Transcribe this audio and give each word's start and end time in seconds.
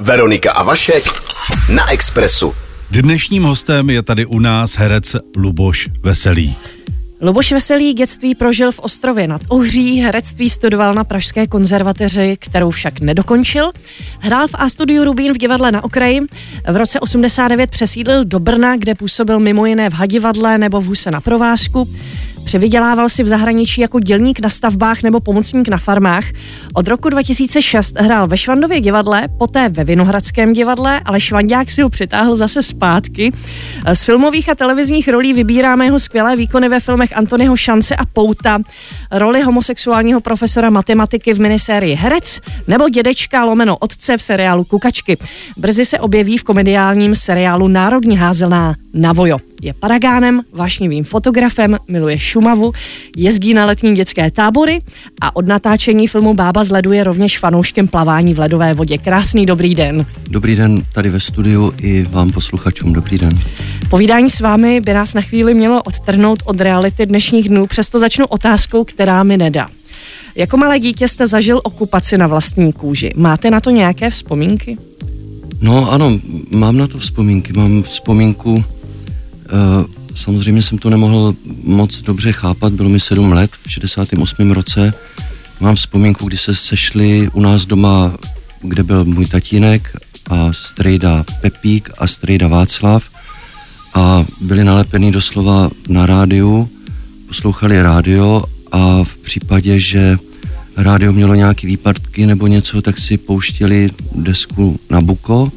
Veronika 0.00 0.52
a 0.52 0.62
Vašek 0.62 1.04
na 1.74 1.92
Expressu. 1.92 2.54
Dnešním 2.90 3.42
hostem 3.42 3.90
je 3.90 4.02
tady 4.02 4.26
u 4.26 4.38
nás 4.38 4.76
herec 4.76 5.16
Luboš 5.36 5.88
Veselý. 6.02 6.56
Luboš 7.20 7.52
Veselý 7.52 7.92
dětství 7.92 8.34
prožil 8.34 8.72
v 8.72 8.78
Ostrově 8.78 9.26
nad 9.28 9.40
Ohří, 9.48 10.00
herectví 10.00 10.50
studoval 10.50 10.94
na 10.94 11.04
Pražské 11.04 11.46
konzervatoři, 11.46 12.36
kterou 12.40 12.70
však 12.70 13.00
nedokončil. 13.00 13.70
Hrál 14.18 14.48
v 14.48 14.54
A-studiu 14.54 15.04
Rubín 15.04 15.32
v 15.32 15.38
divadle 15.38 15.72
na 15.72 15.84
okraji. 15.84 16.20
V 16.68 16.76
roce 16.76 17.00
89 17.00 17.70
přesídlil 17.70 18.24
do 18.24 18.40
Brna, 18.40 18.76
kde 18.76 18.94
působil 18.94 19.40
mimo 19.40 19.66
jiné 19.66 19.90
v 19.90 19.94
Hadivadle 19.94 20.58
nebo 20.58 20.80
v 20.80 20.86
Huse 20.86 21.10
na 21.10 21.20
provázku. 21.20 21.88
Převydělával 22.44 23.08
si 23.08 23.22
v 23.22 23.26
zahraničí 23.26 23.80
jako 23.80 24.00
dělník 24.00 24.40
na 24.40 24.48
stavbách 24.48 25.02
nebo 25.02 25.20
pomocník 25.20 25.68
na 25.68 25.78
farmách. 25.78 26.24
Od 26.74 26.88
roku 26.88 27.08
2006 27.08 27.98
hrál 27.98 28.26
ve 28.26 28.36
Švandově 28.36 28.80
divadle, 28.80 29.28
poté 29.38 29.68
ve 29.68 29.84
Vinohradském 29.84 30.52
divadle, 30.52 31.00
ale 31.04 31.20
Švandák 31.20 31.70
si 31.70 31.82
ho 31.82 31.88
přitáhl 31.88 32.36
zase 32.36 32.62
zpátky. 32.62 33.32
Z 33.92 34.04
filmových 34.04 34.48
a 34.48 34.54
televizních 34.54 35.08
rolí 35.08 35.32
vybíráme 35.32 35.84
jeho 35.84 35.98
skvělé 35.98 36.36
výkony 36.36 36.68
ve 36.68 36.80
filmech 36.80 37.16
Antonyho 37.16 37.56
Šance 37.56 37.96
a 37.96 38.04
Pouta, 38.06 38.58
roli 39.10 39.42
homosexuálního 39.42 40.20
profesora 40.20 40.70
matematiky 40.70 41.34
v 41.34 41.40
minisérii 41.40 41.94
Herec 41.94 42.40
nebo 42.68 42.88
dědečka 42.88 43.44
lomeno 43.44 43.76
otce 43.76 44.16
v 44.16 44.22
seriálu 44.22 44.64
Kukačky. 44.64 45.18
Brzy 45.56 45.84
se 45.84 45.98
objeví 45.98 46.38
v 46.38 46.44
komediálním 46.44 47.14
seriálu 47.14 47.68
Národní 47.68 48.16
házelná 48.16 48.74
na 48.94 49.12
Vojo. 49.12 49.38
Je 49.64 49.72
paragánem, 49.72 50.44
vášnivým 50.52 51.04
fotografem, 51.04 51.76
miluje 51.88 52.18
Šumavu, 52.18 52.72
jezdí 53.16 53.54
na 53.54 53.66
letní 53.66 53.94
dětské 53.94 54.30
tábory 54.30 54.82
a 55.20 55.36
od 55.36 55.46
natáčení 55.46 56.08
filmu 56.08 56.34
Bába 56.34 56.64
z 56.64 56.70
ledu 56.70 56.92
je 56.92 57.04
rovněž 57.04 57.38
fanouškem 57.38 57.88
plavání 57.88 58.34
v 58.34 58.38
ledové 58.38 58.74
vodě. 58.74 58.98
Krásný 58.98 59.46
dobrý 59.46 59.74
den. 59.74 60.06
Dobrý 60.30 60.56
den 60.56 60.82
tady 60.92 61.08
ve 61.08 61.20
studiu 61.20 61.72
i 61.82 62.02
vám 62.02 62.30
posluchačům. 62.30 62.92
Dobrý 62.92 63.18
den. 63.18 63.30
Povídání 63.90 64.30
s 64.30 64.40
vámi 64.40 64.80
by 64.80 64.92
nás 64.92 65.14
na 65.14 65.20
chvíli 65.20 65.54
mělo 65.54 65.82
odtrhnout 65.82 66.42
od 66.44 66.60
reality 66.60 67.06
dnešních 67.06 67.48
dnů, 67.48 67.66
přesto 67.66 67.98
začnu 67.98 68.26
otázkou, 68.26 68.84
která 68.84 69.22
mi 69.22 69.36
nedá. 69.36 69.68
Jako 70.34 70.56
malé 70.56 70.78
dítě 70.78 71.08
jste 71.08 71.26
zažil 71.26 71.60
okupaci 71.64 72.18
na 72.18 72.26
vlastní 72.26 72.72
kůži. 72.72 73.10
Máte 73.16 73.50
na 73.50 73.60
to 73.60 73.70
nějaké 73.70 74.10
vzpomínky? 74.10 74.78
No 75.60 75.92
ano, 75.92 76.18
mám 76.50 76.76
na 76.76 76.86
to 76.86 76.98
vzpomínky. 76.98 77.52
Mám 77.52 77.82
vzpomínku, 77.82 78.64
samozřejmě 80.14 80.62
jsem 80.62 80.78
to 80.78 80.90
nemohl 80.90 81.34
moc 81.62 82.02
dobře 82.02 82.32
chápat, 82.32 82.72
bylo 82.72 82.88
mi 82.88 83.00
sedm 83.00 83.32
let, 83.32 83.50
v 83.66 83.70
68. 83.70 84.50
roce. 84.50 84.92
Mám 85.60 85.74
vzpomínku, 85.74 86.26
kdy 86.28 86.36
se 86.36 86.54
sešli 86.54 87.28
u 87.32 87.40
nás 87.40 87.66
doma, 87.66 88.12
kde 88.62 88.82
byl 88.82 89.04
můj 89.04 89.26
tatínek 89.26 89.96
a 90.30 90.52
strejda 90.52 91.24
Pepík 91.40 91.90
a 91.98 92.06
strejda 92.06 92.48
Václav 92.48 93.08
a 93.94 94.24
byli 94.40 94.64
nalepený 94.64 95.12
doslova 95.12 95.70
na 95.88 96.06
rádiu, 96.06 96.68
poslouchali 97.28 97.82
rádio 97.82 98.44
a 98.72 99.04
v 99.04 99.16
případě, 99.16 99.80
že 99.80 100.16
rádio 100.76 101.12
mělo 101.12 101.34
nějaký 101.34 101.66
výpadky 101.66 102.26
nebo 102.26 102.46
něco, 102.46 102.82
tak 102.82 102.98
si 102.98 103.18
pouštěli 103.18 103.90
desku 104.14 104.80
na 104.90 105.00
buko 105.00 105.52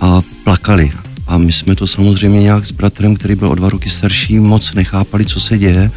a 0.00 0.22
plakali. 0.44 1.05
A 1.26 1.38
my 1.38 1.52
jsme 1.52 1.74
to 1.74 1.86
samozřejmě 1.86 2.42
nějak 2.42 2.66
s 2.66 2.72
bratrem, 2.72 3.16
který 3.16 3.34
byl 3.34 3.48
o 3.48 3.54
dva 3.54 3.70
roky 3.70 3.90
starší, 3.90 4.38
moc 4.38 4.74
nechápali, 4.74 5.24
co 5.24 5.40
se 5.40 5.58
děje. 5.58 5.90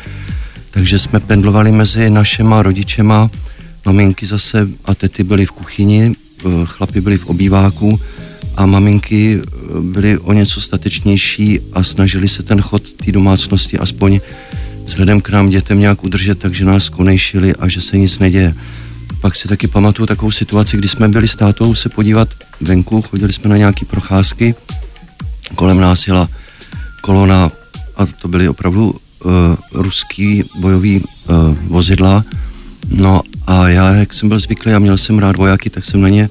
Takže 0.72 1.00
jsme 1.00 1.20
pendlovali 1.20 1.72
mezi 1.72 2.10
našema 2.10 2.64
rodičema, 2.64 3.30
maminky 3.86 4.26
zase 4.26 4.68
a 4.86 4.96
tety 4.96 5.24
byly 5.24 5.46
v 5.46 5.52
kuchyni, 5.52 6.16
eh, 6.16 6.50
chlapi 6.66 7.02
byli 7.02 7.18
v 7.18 7.26
obýváku 7.26 8.00
a 8.58 8.66
maminky 8.66 9.42
eh, 9.42 9.82
byly 9.82 10.18
o 10.18 10.34
něco 10.34 10.62
statečnější 10.62 11.60
a 11.74 11.84
snažili 11.84 12.28
se 12.28 12.44
ten 12.44 12.62
chod 12.62 12.94
té 12.94 13.12
domácnosti 13.12 13.78
aspoň 13.78 14.20
vzhledem 14.86 15.22
k 15.22 15.30
nám 15.30 15.50
dětem 15.50 15.80
nějak 15.80 16.04
udržet, 16.04 16.40
takže 16.40 16.66
nás 16.66 16.90
konejšili 16.90 17.56
a 17.56 17.68
že 17.68 17.82
se 17.82 17.98
nic 17.98 18.20
neděje. 18.20 18.56
Pak 19.22 19.36
si 19.36 19.48
taky 19.48 19.68
pamatuju 19.68 20.06
takovou 20.06 20.32
situaci, 20.32 20.78
kdy 20.78 20.88
jsme 20.88 21.08
byli 21.08 21.28
s 21.28 21.36
tátou 21.36 21.76
se 21.76 21.90
podívat 21.90 22.30
venku, 22.62 23.02
chodili 23.02 23.34
jsme 23.34 23.50
na 23.50 23.58
nějaké 23.58 23.86
procházky, 23.86 24.56
kolem 25.56 25.80
nás 25.80 26.08
jela 26.08 26.30
kolona 27.02 27.52
a 27.96 28.06
to 28.06 28.28
byly 28.28 28.50
opravdu 28.50 28.90
uh, 28.90 29.32
ruský 29.74 30.44
bojový 30.60 31.02
uh, 31.02 31.56
vozidla. 31.68 32.24
No 32.90 33.22
a 33.48 33.70
já, 33.70 33.94
jak 33.94 34.14
jsem 34.14 34.30
byl 34.30 34.40
zvyklý 34.40 34.74
a 34.74 34.80
měl 34.80 34.98
jsem 34.98 35.20
rád 35.20 35.38
vojáky, 35.38 35.70
tak 35.70 35.86
jsem 35.86 36.02
na 36.02 36.10
ně 36.10 36.30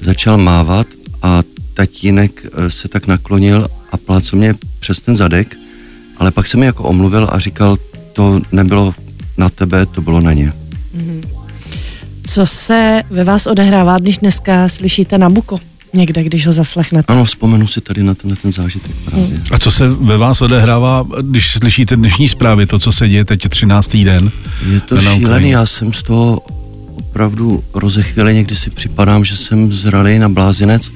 začal 0.00 0.38
mávat 0.38 0.86
a 1.22 1.42
tatínek 1.74 2.46
uh, 2.58 2.66
se 2.66 2.88
tak 2.88 3.06
naklonil 3.06 3.68
a 3.92 3.96
plácel 3.96 4.38
mě 4.38 4.54
přes 4.80 5.00
ten 5.00 5.16
zadek, 5.16 5.56
ale 6.18 6.30
pak 6.30 6.46
se 6.46 6.56
mi 6.56 6.66
jako 6.66 6.84
omluvil 6.84 7.28
a 7.32 7.38
říkal, 7.38 7.76
to 8.12 8.40
nebylo 8.52 8.94
na 9.36 9.48
tebe, 9.48 9.86
to 9.86 10.00
bylo 10.00 10.20
na 10.20 10.32
ně. 10.32 10.52
Co 12.26 12.46
se 12.46 13.02
ve 13.10 13.24
vás 13.24 13.46
odehrává, 13.46 13.98
když 13.98 14.18
dneska 14.18 14.68
slyšíte 14.68 15.18
Nabuko? 15.18 15.60
Někde, 15.94 16.24
když 16.24 16.46
ho 16.46 16.52
zaslechnete. 16.52 17.12
Ano, 17.12 17.24
vzpomenu 17.24 17.66
si 17.66 17.80
tady 17.80 18.02
na 18.02 18.14
tenhle 18.14 18.36
ten 18.36 18.52
zážitek 18.52 18.92
právě. 19.04 19.40
A 19.50 19.58
co 19.58 19.70
se 19.70 19.88
ve 19.88 20.16
vás 20.16 20.42
odehrává, 20.42 21.06
když 21.22 21.50
slyšíte 21.50 21.96
dnešní 21.96 22.28
zprávy, 22.28 22.66
to, 22.66 22.78
co 22.78 22.92
se 22.92 23.08
děje 23.08 23.24
teď 23.24 23.48
13. 23.48 23.96
den? 23.96 24.32
Je 24.72 24.80
to 24.80 24.94
na 24.94 25.14
šílený, 25.14 25.50
já 25.50 25.66
jsem 25.66 25.92
z 25.92 26.02
toho 26.02 26.40
opravdu 26.96 27.64
rozechvělý, 27.74 28.34
někdy 28.34 28.56
si 28.56 28.70
připadám, 28.70 29.24
že 29.24 29.36
jsem 29.36 29.72
zralý 29.72 30.18
na 30.18 30.28
blázinec, 30.28 30.90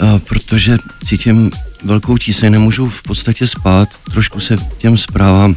a 0.00 0.18
protože 0.18 0.78
cítím 1.04 1.50
velkou 1.84 2.18
tíseň, 2.18 2.52
nemůžu 2.52 2.88
v 2.88 3.02
podstatě 3.02 3.46
spát, 3.46 3.88
trošku 4.12 4.40
se 4.40 4.56
těm 4.78 4.96
zprávám 4.96 5.56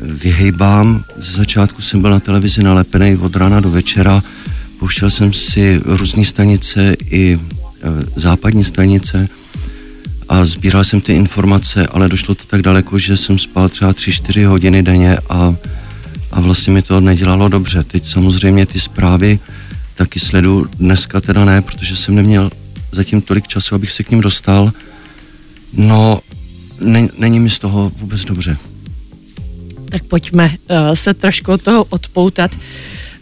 vyhejbám. 0.00 1.04
Z 1.16 1.36
začátku 1.36 1.82
jsem 1.82 2.00
byl 2.00 2.10
na 2.10 2.20
televizi 2.20 2.62
nalepený 2.62 3.16
od 3.16 3.36
rána 3.36 3.60
do 3.60 3.70
večera, 3.70 4.22
pouštěl 4.78 5.10
jsem 5.10 5.32
si 5.32 5.80
různé 5.84 6.24
stanice 6.24 6.96
i 7.10 7.34
e, 7.34 7.40
západní 8.20 8.64
stanice 8.64 9.28
a 10.28 10.44
sbíral 10.44 10.84
jsem 10.84 11.00
ty 11.00 11.12
informace, 11.12 11.86
ale 11.86 12.08
došlo 12.08 12.34
to 12.34 12.44
tak 12.44 12.62
daleko, 12.62 12.98
že 12.98 13.16
jsem 13.16 13.38
spal 13.38 13.68
třeba 13.68 13.92
3-4 13.92 14.46
hodiny 14.46 14.82
denně 14.82 15.16
a, 15.28 15.54
a 16.32 16.40
vlastně 16.40 16.72
mi 16.72 16.82
to 16.82 17.00
nedělalo 17.00 17.48
dobře. 17.48 17.84
Teď 17.84 18.06
samozřejmě 18.06 18.66
ty 18.66 18.80
zprávy 18.80 19.38
taky 19.94 20.20
sledu, 20.20 20.66
dneska 20.78 21.20
teda 21.20 21.44
ne, 21.44 21.62
protože 21.62 21.96
jsem 21.96 22.14
neměl 22.14 22.50
zatím 22.92 23.20
tolik 23.20 23.48
času, 23.48 23.74
abych 23.74 23.92
se 23.92 24.04
k 24.04 24.10
ním 24.10 24.20
dostal. 24.20 24.72
No, 25.72 26.20
ne, 26.80 27.08
není 27.18 27.40
mi 27.40 27.50
z 27.50 27.58
toho 27.58 27.92
vůbec 27.96 28.24
dobře. 28.24 28.56
Tak 29.90 30.04
pojďme 30.04 30.56
uh, 30.70 30.76
se 30.94 31.14
trošku 31.14 31.52
od 31.52 31.62
toho 31.62 31.84
odpoutat. 31.84 32.58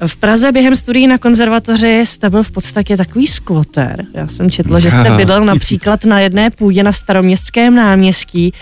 V 0.06 0.16
Praze 0.16 0.52
během 0.52 0.76
studií 0.76 1.06
na 1.06 1.18
konzervatoři 1.18 2.02
jste 2.04 2.30
byl 2.30 2.42
v 2.42 2.50
podstatě 2.50 2.96
takový 2.96 3.26
skvoter. 3.26 4.04
Já 4.14 4.28
jsem 4.28 4.50
četla, 4.50 4.78
že 4.78 4.90
jste 4.90 5.10
bydlel 5.16 5.44
například 5.44 6.04
na 6.04 6.20
jedné 6.20 6.50
půdě 6.50 6.82
na 6.82 6.92
staroměstském 6.92 7.74
náměstí. 7.74 8.52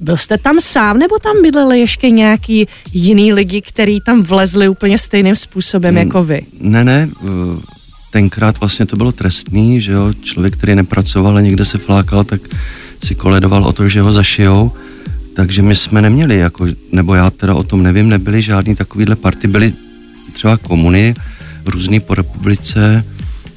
Byl 0.00 0.16
jste 0.16 0.38
tam 0.38 0.60
sám, 0.60 0.98
nebo 0.98 1.18
tam 1.18 1.42
bydleli 1.42 1.80
ještě 1.80 2.10
nějaký 2.10 2.68
jiný 2.92 3.32
lidi, 3.32 3.60
kteří 3.60 4.00
tam 4.06 4.22
vlezli 4.22 4.68
úplně 4.68 4.98
stejným 4.98 5.36
způsobem 5.36 5.96
jako 5.96 6.22
vy? 6.22 6.40
Ne, 6.60 6.84
ne, 6.84 7.08
eh, 7.24 7.26
tenkrát 8.10 8.60
vlastně 8.60 8.86
to 8.86 8.96
bylo 8.96 9.12
trestný, 9.12 9.80
že 9.80 9.92
jo, 9.92 10.12
člověk, 10.20 10.56
který 10.56 10.74
nepracoval 10.74 11.36
a 11.36 11.40
někde 11.40 11.64
se 11.64 11.78
flákal, 11.78 12.24
tak 12.24 12.40
si 13.04 13.14
koledoval 13.14 13.64
o 13.64 13.72
to, 13.72 13.88
že 13.88 14.00
ho 14.00 14.12
zašijou, 14.12 14.72
takže 15.36 15.62
my 15.62 15.74
jsme 15.74 16.02
neměli, 16.02 16.38
jako, 16.38 16.66
nebo 16.92 17.14
já 17.14 17.30
teda 17.30 17.54
o 17.54 17.62
tom 17.62 17.82
nevím, 17.82 18.08
nebyly 18.08 18.42
žádný 18.42 18.74
takovýhle 18.74 19.16
party, 19.16 19.48
byly 19.48 19.72
třeba 20.30 20.56
komuny 20.56 21.14
různý 21.66 22.00
po 22.00 22.14
republice, 22.14 23.04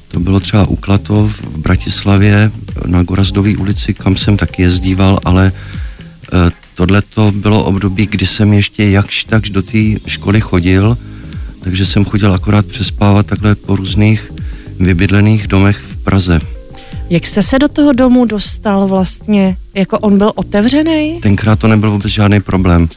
to 0.08 0.20
bylo 0.20 0.40
třeba 0.40 0.66
u 0.66 0.76
Klatov 0.76 1.40
v 1.40 1.58
Bratislavě 1.58 2.50
na 2.86 3.02
Gorazdové 3.02 3.56
ulici, 3.56 3.94
kam 3.94 4.16
jsem 4.16 4.36
taky 4.36 4.62
jezdíval, 4.62 5.20
ale 5.24 5.52
eh, 6.32 6.50
tohle 6.74 7.02
to 7.02 7.32
bylo 7.32 7.64
období, 7.64 8.06
kdy 8.06 8.26
jsem 8.26 8.52
ještě 8.52 8.84
jakž 8.84 9.24
takž 9.24 9.50
do 9.50 9.62
té 9.62 9.78
školy 10.06 10.40
chodil, 10.40 10.98
takže 11.60 11.86
jsem 11.86 12.04
chodil 12.04 12.34
akorát 12.34 12.66
přespávat 12.66 13.26
takhle 13.26 13.54
po 13.54 13.76
různých 13.76 14.32
vybydlených 14.78 15.48
domech 15.48 15.76
v 15.76 15.96
Praze. 15.96 16.40
Jak 17.10 17.26
jste 17.26 17.42
se 17.42 17.58
do 17.58 17.68
toho 17.68 17.92
domu 17.92 18.24
dostal 18.24 18.88
vlastně? 18.88 19.56
Jako 19.74 19.98
on 19.98 20.18
byl 20.18 20.32
otevřený? 20.34 21.20
Tenkrát 21.20 21.58
to 21.58 21.68
nebyl 21.68 21.90
vůbec 21.90 22.06
žádný 22.06 22.40
problém. 22.40 22.88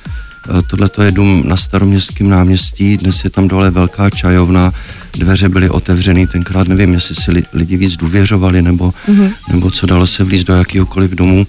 Tohle 0.70 0.90
je 1.04 1.12
dům 1.12 1.44
na 1.46 1.58
staroměstském 1.58 2.30
náměstí, 2.30 2.98
dnes 2.98 3.24
je 3.24 3.30
tam 3.30 3.48
dole 3.48 3.72
velká 3.72 4.10
čajovna, 4.10 4.74
dveře 5.14 5.50
byly 5.50 5.70
otevřený, 5.70 6.28
tenkrát 6.28 6.68
nevím, 6.68 6.94
jestli 6.94 7.16
si 7.16 7.32
li- 7.32 7.44
lidi 7.54 7.78
víc 7.78 7.96
důvěřovali, 7.98 8.62
nebo, 8.62 8.94
mm-hmm. 9.08 9.32
nebo 9.52 9.72
co 9.72 9.86
dalo 9.86 10.08
se 10.08 10.24
vlízt 10.24 10.48
do 10.48 10.54
jakýhokoliv 10.54 11.12
domu. 11.12 11.48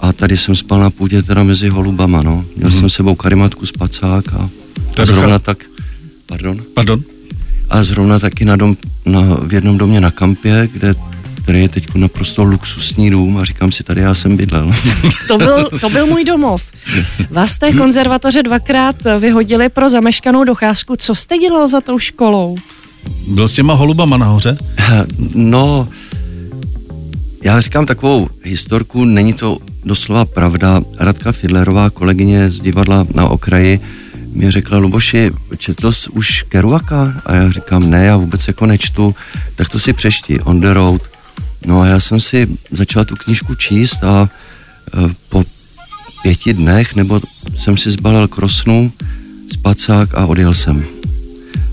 A 0.00 0.12
tady 0.12 0.36
jsem 0.36 0.56
spal 0.56 0.80
na 0.80 0.90
půdě 0.90 1.22
teda 1.22 1.42
mezi 1.42 1.68
holubama, 1.68 2.22
no. 2.22 2.44
Měl 2.56 2.68
mm-hmm. 2.68 2.78
jsem 2.78 2.90
sebou 2.90 3.14
karimatku, 3.14 3.66
spacák 3.66 4.32
a, 4.32 4.50
To 4.94 4.98
a 4.98 5.02
je 5.02 5.06
zrovna 5.06 5.38
tak, 5.38 5.64
pardon, 6.26 6.62
Pardon? 6.74 7.02
a 7.70 7.82
zrovna 7.82 8.18
taky 8.18 8.44
na 8.44 8.56
dom, 8.56 8.76
na, 9.06 9.20
v 9.42 9.52
jednom 9.54 9.78
domě 9.78 10.00
na 10.00 10.10
kampě, 10.10 10.68
kde 10.72 10.94
který 11.42 11.60
je 11.60 11.68
teď 11.68 11.94
naprosto 11.94 12.44
luxusní 12.44 13.10
dům 13.10 13.38
a 13.38 13.44
říkám 13.44 13.72
si, 13.72 13.82
tady 13.82 14.00
já 14.00 14.14
jsem 14.14 14.36
bydlel. 14.36 14.72
To 15.28 15.38
byl, 15.38 15.68
to 15.80 15.90
byl 15.90 16.06
můj 16.06 16.24
domov. 16.24 16.62
Vás 17.30 17.58
té 17.58 17.72
konzervatoře 17.72 18.42
dvakrát 18.42 18.96
vyhodili 19.18 19.68
pro 19.68 19.88
zameškanou 19.88 20.44
docházku. 20.44 20.96
Co 20.96 21.14
jste 21.14 21.38
dělal 21.38 21.68
za 21.68 21.80
tou 21.80 21.98
školou? 21.98 22.56
Byl 23.28 23.48
s 23.48 23.52
těma 23.52 23.74
holubama 23.74 24.16
nahoře? 24.16 24.58
No, 25.34 25.88
já 27.42 27.60
říkám 27.60 27.86
takovou 27.86 28.28
historku, 28.42 29.04
není 29.04 29.32
to 29.32 29.58
doslova 29.84 30.24
pravda. 30.24 30.80
Radka 30.98 31.32
Fidlerová, 31.32 31.90
kolegyně 31.90 32.50
z 32.50 32.60
divadla 32.60 33.06
na 33.14 33.28
okraji, 33.28 33.80
mi 34.32 34.50
řekla, 34.50 34.78
Luboši, 34.78 35.30
četl 35.56 35.92
jsi 35.92 36.10
už 36.10 36.42
Kerouaka? 36.42 37.22
A 37.26 37.34
já 37.34 37.50
říkám, 37.50 37.90
ne, 37.90 38.04
já 38.04 38.16
vůbec 38.16 38.48
jako 38.48 38.66
nečtu, 38.66 39.14
tak 39.56 39.68
to 39.68 39.78
si 39.78 39.92
přešti, 39.92 40.40
On 40.40 40.60
the 40.60 40.72
Road. 40.72 41.09
No 41.66 41.80
a 41.80 41.86
já 41.86 42.00
jsem 42.00 42.20
si 42.20 42.48
začal 42.70 43.04
tu 43.04 43.16
knížku 43.16 43.54
číst 43.54 44.04
a 44.04 44.28
e, 44.94 45.14
po 45.28 45.44
pěti 46.22 46.54
dnech, 46.54 46.94
nebo 46.94 47.20
jsem 47.56 47.76
si 47.76 47.90
zbalil 47.90 48.28
krosnu, 48.28 48.92
spacák 49.52 50.14
a 50.14 50.26
odjel 50.26 50.54
jsem. 50.54 50.84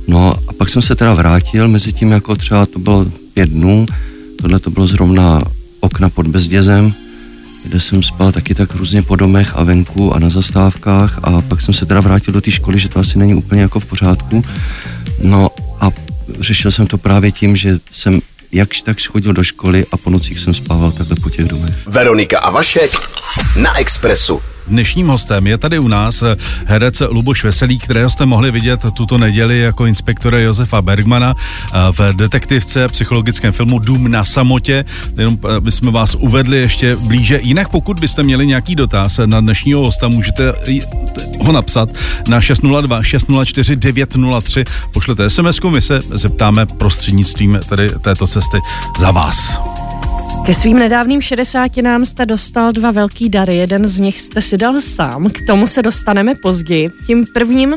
No 0.07 0.33
a 0.47 0.53
pak 0.53 0.69
jsem 0.69 0.81
se 0.81 0.95
teda 0.95 1.13
vrátil, 1.13 1.67
mezi 1.67 1.93
tím 1.93 2.11
jako 2.11 2.35
třeba 2.35 2.65
to 2.65 2.79
bylo 2.79 3.05
pět 3.33 3.49
dnů, 3.49 3.85
tohle 4.41 4.59
to 4.59 4.69
bylo 4.69 4.87
zrovna 4.87 5.41
okna 5.79 6.09
pod 6.09 6.27
Bezdězem, 6.27 6.93
kde 7.63 7.79
jsem 7.79 8.03
spal 8.03 8.31
taky 8.31 8.55
tak 8.55 8.75
různě 8.75 9.01
po 9.01 9.15
domech 9.15 9.53
a 9.55 9.63
venku 9.63 10.13
a 10.13 10.19
na 10.19 10.29
zastávkách 10.29 11.19
a 11.23 11.41
pak 11.41 11.61
jsem 11.61 11.73
se 11.73 11.85
teda 11.85 12.01
vrátil 12.01 12.33
do 12.33 12.41
té 12.41 12.51
školy, 12.51 12.79
že 12.79 12.89
to 12.89 12.99
asi 12.99 13.19
není 13.19 13.35
úplně 13.35 13.61
jako 13.61 13.79
v 13.79 13.85
pořádku. 13.85 14.43
No 15.23 15.49
a 15.79 15.89
řešil 16.39 16.71
jsem 16.71 16.87
to 16.87 16.97
právě 16.97 17.31
tím, 17.31 17.55
že 17.55 17.79
jsem 17.91 18.19
jakž 18.57 18.81
tak 18.81 19.01
chodil 19.01 19.33
do 19.33 19.43
školy 19.43 19.85
a 19.91 19.97
po 19.97 20.09
nocích 20.09 20.39
jsem 20.39 20.53
spával 20.53 20.91
takhle 20.91 21.15
po 21.23 21.29
těch 21.29 21.45
domech. 21.45 21.75
Veronika 21.87 22.39
a 22.39 22.49
Vašek 22.49 22.91
na 23.55 23.77
Expressu. 23.77 24.41
Dnešním 24.67 25.07
hostem 25.07 25.47
je 25.47 25.57
tady 25.57 25.79
u 25.79 25.87
nás 25.87 26.23
herec 26.65 27.01
Luboš 27.09 27.43
Veselý, 27.43 27.77
kterého 27.77 28.09
jste 28.09 28.25
mohli 28.25 28.51
vidět 28.51 28.85
tuto 28.93 29.17
neděli 29.17 29.59
jako 29.59 29.85
inspektora 29.85 30.39
Josefa 30.39 30.81
Bergmana 30.81 31.35
v 31.91 32.13
detektivce 32.13 32.87
psychologickém 32.87 33.53
filmu 33.53 33.79
Dům 33.79 34.11
na 34.11 34.23
samotě. 34.23 34.85
Jenom 35.17 35.37
bychom 35.59 35.93
vás 35.93 36.15
uvedli 36.15 36.57
ještě 36.57 36.95
blíže. 36.95 37.39
Jinak 37.43 37.69
pokud 37.69 37.99
byste 37.99 38.23
měli 38.23 38.47
nějaký 38.47 38.75
dotaz 38.75 39.19
na 39.25 39.39
dnešního 39.39 39.81
hosta, 39.81 40.07
můžete 40.07 40.53
ho 41.41 41.51
napsat 41.51 41.89
na 42.27 42.41
602 42.41 43.03
604 43.03 43.75
903. 43.75 44.65
Pošlete 44.93 45.29
sms 45.29 45.59
my 45.69 45.81
se 45.81 45.99
zeptáme 46.13 46.65
prostřednictvím 46.65 47.59
tady 47.69 47.89
této 47.89 48.27
cesty 48.27 48.57
za 48.99 49.11
vás. 49.11 49.61
Ke 50.47 50.53
svým 50.53 50.79
nedávným 50.79 51.21
šedesátinám 51.21 52.05
jste 52.05 52.25
dostal 52.25 52.71
dva 52.71 52.91
velký 52.91 53.29
dary. 53.29 53.55
Jeden 53.55 53.85
z 53.85 53.99
nich 53.99 54.21
jste 54.21 54.41
si 54.41 54.57
dal 54.57 54.81
sám, 54.81 55.29
k 55.29 55.45
tomu 55.47 55.67
se 55.67 55.81
dostaneme 55.81 56.35
později. 56.35 56.89
Tím 57.07 57.25
prvním 57.33 57.75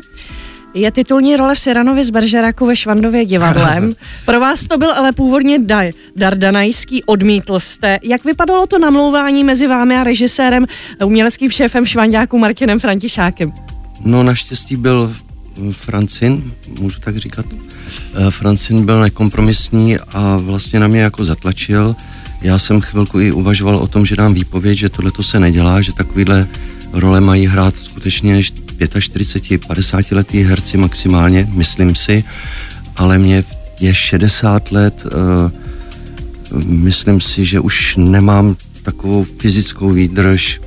je 0.75 0.90
titulní 0.90 1.37
role 1.37 1.55
v 1.55 1.58
Siranovi 1.58 2.05
z 2.05 2.11
Beržeraku 2.11 2.67
ve 2.67 2.76
Švandově 2.76 3.25
divadlem. 3.25 3.94
Pro 4.25 4.40
vás 4.40 4.67
to 4.67 4.78
byl 4.78 4.93
ale 4.93 5.12
původně 5.12 5.58
dar, 5.58 5.87
dar 6.17 6.38
danajský, 6.38 7.05
odmítl 7.05 7.61
jste. 7.61 7.99
Jak 8.02 8.25
vypadalo 8.25 8.67
to 8.67 8.78
namlouvání 8.78 9.44
mezi 9.44 9.66
vámi 9.66 9.96
a 9.99 10.05
režisérem, 10.05 10.66
uměleckým 11.05 11.50
šéfem 11.50 11.87
Švandáku 11.87 12.38
Martinem 12.38 12.78
Františákem? 12.78 13.52
No 14.05 14.23
naštěstí 14.23 14.76
byl 14.76 15.14
Francin, 15.73 16.52
můžu 16.81 17.00
tak 17.00 17.16
říkat. 17.16 17.46
Eh, 18.14 18.31
Francin 18.31 18.87
byl 18.87 19.00
nekompromisní 19.00 19.99
a 19.99 20.37
vlastně 20.37 20.81
na 20.81 20.88
mě 20.88 21.00
jako 21.00 21.25
zatlačil. 21.25 21.96
Já 22.42 22.58
jsem 22.58 22.81
chvilku 22.81 23.20
i 23.20 23.32
uvažoval 23.32 23.76
o 23.76 23.87
tom, 23.87 24.06
že 24.06 24.16
dám 24.16 24.34
výpověď, 24.34 24.78
že 24.78 24.88
tohle 24.88 25.10
to 25.10 25.22
se 25.22 25.40
nedělá, 25.40 25.81
že 25.81 25.92
takovýhle 25.92 26.48
role 26.92 27.20
mají 27.20 27.46
hrát 27.46 27.76
skutečně 27.76 28.42
45, 29.00 29.66
50 29.66 30.12
letý 30.12 30.42
herci 30.42 30.76
maximálně, 30.76 31.48
myslím 31.52 31.94
si, 31.94 32.25
ale 32.96 33.19
mě 33.19 33.44
je 33.81 33.94
60 33.94 34.72
let, 34.72 35.04
uh, 35.04 36.62
myslím 36.64 37.20
si, 37.20 37.44
že 37.44 37.60
už 37.60 37.96
nemám 37.96 38.56
takovou 38.82 39.25
fyzickou 39.25 39.90
výdrž, 39.90 40.60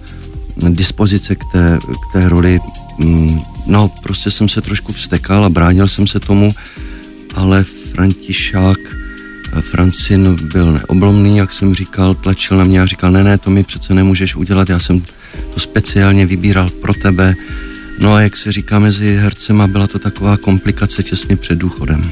dispozice 0.70 1.36
k 1.36 1.44
té, 1.52 1.80
k 2.10 2.14
té 2.14 2.30
roli. 2.30 2.60
Mm, 2.98 3.42
no, 3.66 3.92
prostě 4.04 4.32
jsem 4.32 4.50
se 4.50 4.62
trošku 4.62 4.94
vstekal 4.94 5.46
a 5.46 5.50
bránil 5.50 5.88
jsem 5.88 6.08
se 6.08 6.20
tomu, 6.20 6.52
ale 7.36 7.64
Františák 7.64 8.78
Francin 9.62 10.36
byl 10.36 10.72
neoblomný, 10.72 11.38
jak 11.38 11.52
jsem 11.52 11.74
říkal, 11.74 12.16
tlačil 12.16 12.58
na 12.58 12.64
mě 12.64 12.82
a 12.82 12.86
říkal, 12.86 13.12
ne, 13.12 13.24
ne, 13.24 13.38
to 13.38 13.52
mi 13.52 13.64
přece 13.64 13.94
nemůžeš 13.94 14.36
udělat, 14.36 14.70
já 14.70 14.80
jsem 14.80 15.02
to 15.54 15.60
speciálně 15.60 16.26
vybíral 16.26 16.70
pro 16.70 16.94
tebe. 16.94 17.36
No 18.00 18.14
a 18.14 18.22
jak 18.22 18.38
se 18.38 18.52
říká 18.52 18.80
mezi 18.80 19.16
hercema, 19.16 19.68
byla 19.68 19.88
to 19.88 20.00
taková 20.00 20.38
komplikace 20.38 21.04
těsně 21.04 21.36
před 21.36 21.58
důchodem. 21.58 22.12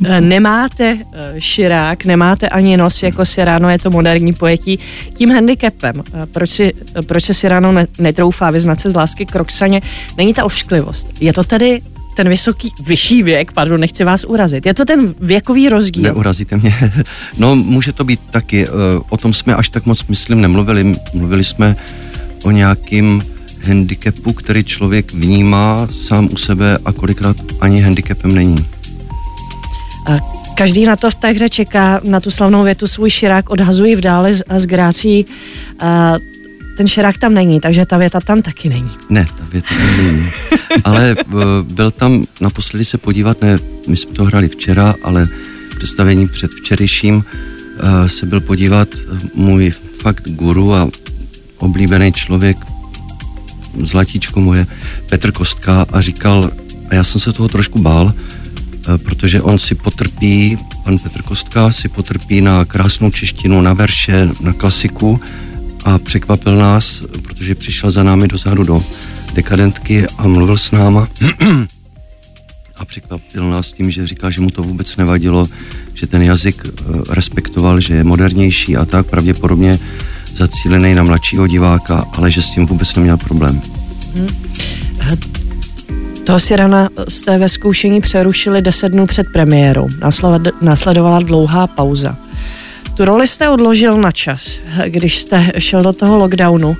nemáte 0.20 0.98
eh, 1.12 1.34
širák, 1.40 2.04
nemáte 2.04 2.48
ani 2.48 2.76
nos 2.76 3.02
jako 3.02 3.24
Sirano, 3.24 3.70
je 3.70 3.78
to 3.78 3.90
moderní 3.90 4.32
pojetí. 4.32 4.78
Tím 5.14 5.30
handicapem, 5.30 5.94
eh, 5.98 6.26
proč, 6.26 6.50
si, 6.50 6.72
eh, 6.96 7.02
proč 7.02 7.24
se 7.24 7.34
Sirano 7.34 7.74
netroufá 7.98 8.50
vyznat 8.50 8.80
se 8.80 8.90
z 8.90 8.94
lásky 8.94 9.26
k 9.26 9.34
Roxaně, 9.34 9.82
není 10.16 10.34
ta 10.34 10.44
ošklivost. 10.44 11.08
Je 11.20 11.32
to 11.32 11.44
tedy 11.44 11.80
ten 12.20 12.28
vysoký, 12.28 12.72
vyšší 12.80 13.22
věk, 13.22 13.52
pardon, 13.52 13.80
nechci 13.80 14.04
vás 14.04 14.24
urazit. 14.24 14.66
Je 14.66 14.74
to 14.74 14.84
ten 14.84 15.14
věkový 15.20 15.68
rozdíl? 15.68 16.02
Neurazíte 16.02 16.56
mě. 16.56 16.74
No, 17.38 17.56
může 17.56 17.92
to 17.92 18.04
být 18.04 18.20
taky. 18.30 18.66
Eh, 18.66 18.70
o 19.08 19.16
tom 19.16 19.32
jsme 19.32 19.54
až 19.54 19.68
tak 19.68 19.86
moc, 19.86 20.04
myslím, 20.04 20.40
nemluvili. 20.40 20.96
Mluvili 21.14 21.44
jsme 21.44 21.76
o 22.44 22.50
nějakým 22.50 23.22
handicapu, 23.64 24.32
který 24.32 24.64
člověk 24.64 25.12
vnímá 25.12 25.88
sám 25.92 26.28
u 26.32 26.36
sebe 26.36 26.78
a 26.84 26.92
kolikrát 26.92 27.36
ani 27.60 27.80
handicapem 27.80 28.34
není. 28.34 28.66
A 30.06 30.18
každý 30.54 30.84
na 30.84 30.96
to 30.96 31.10
v 31.10 31.14
té 31.14 31.28
hře 31.28 31.48
čeká, 31.48 32.00
na 32.04 32.20
tu 32.20 32.30
slavnou 32.30 32.64
větu 32.64 32.86
svůj 32.86 33.10
širák 33.10 33.50
odhazují 33.50 33.96
v 33.96 34.00
dále 34.00 34.32
a 34.48 34.58
s 34.58 34.66
grácí. 34.66 35.26
Ten 36.80 36.88
širák 36.88 37.18
tam 37.18 37.34
není, 37.34 37.60
takže 37.60 37.86
ta 37.86 37.98
věta 37.98 38.20
tam 38.20 38.42
taky 38.42 38.68
není. 38.68 38.90
Ne, 39.08 39.26
ta 39.38 39.44
věta 39.52 39.68
tam 39.68 39.96
není. 39.96 40.28
ale 40.84 41.16
eh, 41.18 41.24
byl 41.62 41.90
tam 41.90 42.24
naposledy 42.40 42.84
se 42.84 42.98
podívat, 42.98 43.42
ne, 43.42 43.58
my 43.88 43.96
jsme 43.96 44.12
to 44.12 44.24
hrali 44.24 44.48
včera, 44.48 44.94
ale 45.02 45.28
představení 45.76 46.28
před 46.28 46.50
včerejším 46.50 47.16
uh, 47.16 48.06
se 48.06 48.26
byl 48.26 48.40
podívat 48.40 48.88
můj 49.34 49.72
fakt 50.02 50.28
guru 50.28 50.74
a 50.74 50.88
oblíbený 51.58 52.12
člověk, 52.12 52.56
zlatíčko 53.82 54.40
moje, 54.40 54.66
Petr 55.08 55.32
Kostka 55.32 55.86
a 55.92 56.00
říkal, 56.00 56.50
a 56.90 56.94
já 56.94 57.04
jsem 57.04 57.20
se 57.20 57.32
toho 57.32 57.48
trošku 57.48 57.78
bál, 57.78 58.12
protože 58.96 59.42
on 59.42 59.58
si 59.58 59.74
potrpí, 59.74 60.58
pan 60.84 60.98
Petr 60.98 61.22
Kostka 61.22 61.72
si 61.72 61.88
potrpí 61.88 62.40
na 62.40 62.64
krásnou 62.64 63.10
češtinu, 63.10 63.60
na 63.60 63.72
verše, 63.72 64.28
na 64.40 64.52
klasiku 64.52 65.20
a 65.84 65.98
překvapil 65.98 66.56
nás, 66.56 67.02
protože 67.22 67.54
přišel 67.54 67.90
za 67.90 68.02
námi 68.02 68.28
dozadu 68.28 68.64
do 68.64 68.84
dekadentky 69.34 70.06
a 70.18 70.28
mluvil 70.28 70.58
s 70.58 70.70
náma 70.70 71.08
a 72.76 72.84
překvapil 72.84 73.50
nás 73.50 73.72
tím, 73.72 73.90
že 73.90 74.06
říká, 74.06 74.30
že 74.30 74.40
mu 74.40 74.50
to 74.50 74.62
vůbec 74.62 74.96
nevadilo, 74.96 75.48
že 75.94 76.06
ten 76.06 76.22
jazyk 76.22 76.62
eh, 76.66 76.82
respektoval, 77.10 77.80
že 77.80 77.94
je 77.94 78.04
modernější 78.04 78.76
a 78.76 78.84
tak 78.84 79.06
pravděpodobně 79.06 79.78
zacílený 80.36 80.94
na 80.94 81.02
mladšího 81.02 81.46
diváka, 81.46 82.04
ale 82.12 82.30
že 82.30 82.42
s 82.42 82.50
tím 82.50 82.66
vůbec 82.66 82.94
neměl 82.94 83.16
problém. 83.16 83.62
Hmm. 84.14 84.28
Si 86.38 86.56
rana 86.56 86.88
jste 87.08 87.38
ve 87.38 87.48
zkoušení 87.48 88.00
přerušili 88.00 88.62
deset 88.62 88.88
dnů 88.88 89.06
před 89.06 89.26
premiérou. 89.32 89.88
Následovala 90.60 91.20
dlouhá 91.20 91.66
pauza. 91.66 92.16
Tu 93.00 93.04
roli 93.04 93.26
jste 93.26 93.48
odložil 93.48 93.96
na 93.96 94.10
čas, 94.10 94.58
když 94.86 95.18
jste 95.18 95.52
šel 95.58 95.82
do 95.82 95.92
toho 95.92 96.16
lockdownu 96.16 96.76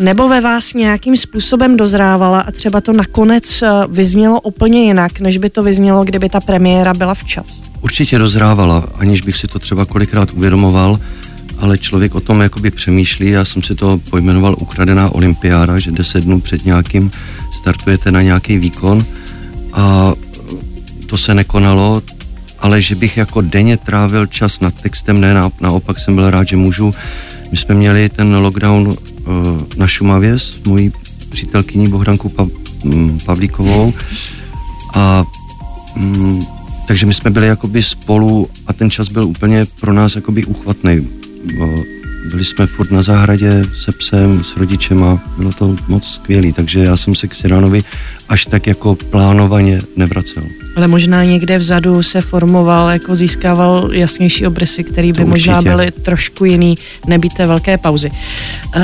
nebo 0.00 0.28
ve 0.28 0.40
vás 0.40 0.74
nějakým 0.74 1.16
způsobem 1.16 1.76
dozrávala 1.76 2.40
a 2.40 2.50
třeba 2.50 2.80
to 2.80 2.92
nakonec 2.92 3.62
eh, 3.62 3.68
vyznělo 3.88 4.40
úplně 4.40 4.82
jinak, 4.82 5.20
než 5.20 5.38
by 5.38 5.50
to 5.50 5.62
vyznělo, 5.62 6.04
kdyby 6.04 6.28
ta 6.28 6.40
premiéra 6.40 6.94
byla 6.94 7.14
včas? 7.14 7.62
Určitě 7.80 8.18
dozrávala, 8.18 8.88
aniž 8.98 9.20
bych 9.20 9.36
si 9.36 9.48
to 9.48 9.58
třeba 9.58 9.84
kolikrát 9.84 10.32
uvědomoval, 10.32 11.00
ale 11.58 11.78
člověk 11.78 12.14
o 12.14 12.20
tom 12.20 12.40
jakoby 12.40 12.70
přemýšlí. 12.70 13.30
Já 13.30 13.44
jsem 13.44 13.62
si 13.62 13.74
to 13.74 14.00
pojmenoval 14.10 14.56
ukradená 14.58 15.14
olympiáda, 15.14 15.78
že 15.78 15.90
deset 15.90 16.24
dnů 16.24 16.40
před 16.40 16.64
nějakým 16.64 17.10
startujete 17.52 18.12
na 18.12 18.22
nějaký 18.22 18.58
výkon 18.58 19.04
a 19.72 20.12
to 21.06 21.16
se 21.16 21.34
nekonalo, 21.34 22.02
ale 22.60 22.82
že 22.82 22.94
bych 22.94 23.16
jako 23.16 23.40
denně 23.40 23.76
trávil 23.76 24.26
čas 24.26 24.60
nad 24.60 24.74
textem, 24.74 25.20
ne, 25.20 25.34
naopak 25.60 25.98
jsem 25.98 26.14
byl 26.14 26.30
rád, 26.30 26.48
že 26.48 26.56
můžu. 26.56 26.94
My 27.50 27.56
jsme 27.56 27.74
měli 27.74 28.08
ten 28.08 28.36
lockdown 28.36 28.96
Eh, 29.30 29.64
na 29.76 29.86
Šumavě 29.86 30.38
s 30.38 30.62
mojí 30.62 30.92
přítelkyní 31.30 31.88
Bohdankou 31.88 32.28
pa, 32.28 32.46
mm, 32.84 33.18
Pavlíkovou 33.24 33.94
a 34.94 35.24
mm, 35.96 36.44
takže 36.86 37.06
my 37.06 37.14
jsme 37.14 37.30
byli 37.30 37.46
jakoby 37.46 37.82
spolu 37.82 38.48
a 38.66 38.72
ten 38.72 38.90
čas 38.90 39.08
byl 39.08 39.24
úplně 39.24 39.66
pro 39.80 39.92
nás 39.92 40.16
jakoby 40.16 40.44
uchvatný. 40.44 41.08
Byli 42.24 42.44
jsme 42.44 42.66
furt 42.66 42.90
na 42.90 43.02
zahradě 43.02 43.64
se 43.74 43.92
psem, 43.92 44.44
s 44.44 44.56
rodičema, 44.56 45.20
bylo 45.36 45.52
to 45.52 45.76
moc 45.88 46.08
skvělé, 46.08 46.52
takže 46.52 46.80
já 46.80 46.96
jsem 46.96 47.14
se 47.14 47.28
k 47.28 47.34
Siránovi 47.34 47.84
až 48.28 48.46
tak 48.46 48.66
jako 48.66 48.94
plánovaně 48.94 49.82
nevracel. 49.96 50.42
Ale 50.76 50.88
možná 50.88 51.24
někde 51.24 51.58
vzadu 51.58 52.02
se 52.02 52.20
formoval, 52.20 52.88
jako 52.88 53.16
získával 53.16 53.88
jasnější 53.92 54.46
obrysy, 54.46 54.84
které 54.84 55.12
by 55.12 55.18
to 55.18 55.26
možná 55.26 55.58
určitě. 55.58 55.70
byly 55.70 55.90
trošku 55.90 56.44
jiný, 56.44 56.74
nebýt 57.06 57.34
té 57.34 57.46
velké 57.46 57.78
pauzy. 57.78 58.10
Uh, 58.10 58.82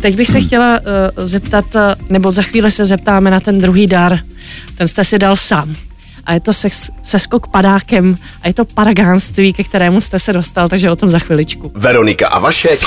teď 0.00 0.16
bych 0.16 0.28
se 0.28 0.40
chtěla 0.40 0.80
uh, 0.80 1.24
zeptat, 1.24 1.64
uh, 1.74 1.80
nebo 2.10 2.32
za 2.32 2.42
chvíli 2.42 2.70
se 2.70 2.84
zeptáme 2.84 3.30
na 3.30 3.40
ten 3.40 3.58
druhý 3.58 3.86
dar. 3.86 4.18
Ten 4.76 4.88
jste 4.88 5.04
si 5.04 5.18
dal 5.18 5.36
sám 5.36 5.76
a 6.28 6.32
je 6.34 6.40
to 6.40 6.52
ses, 6.52 6.90
seskok 7.02 7.46
padákem 7.46 8.16
a 8.42 8.48
je 8.48 8.54
to 8.54 8.64
paragánství, 8.64 9.52
ke 9.52 9.64
kterému 9.64 10.00
jste 10.00 10.18
se 10.18 10.32
dostal, 10.32 10.68
takže 10.68 10.90
o 10.90 10.96
tom 10.96 11.10
za 11.10 11.18
chviličku. 11.18 11.72
Veronika 11.74 12.28
a 12.28 12.38
Vašek 12.38 12.80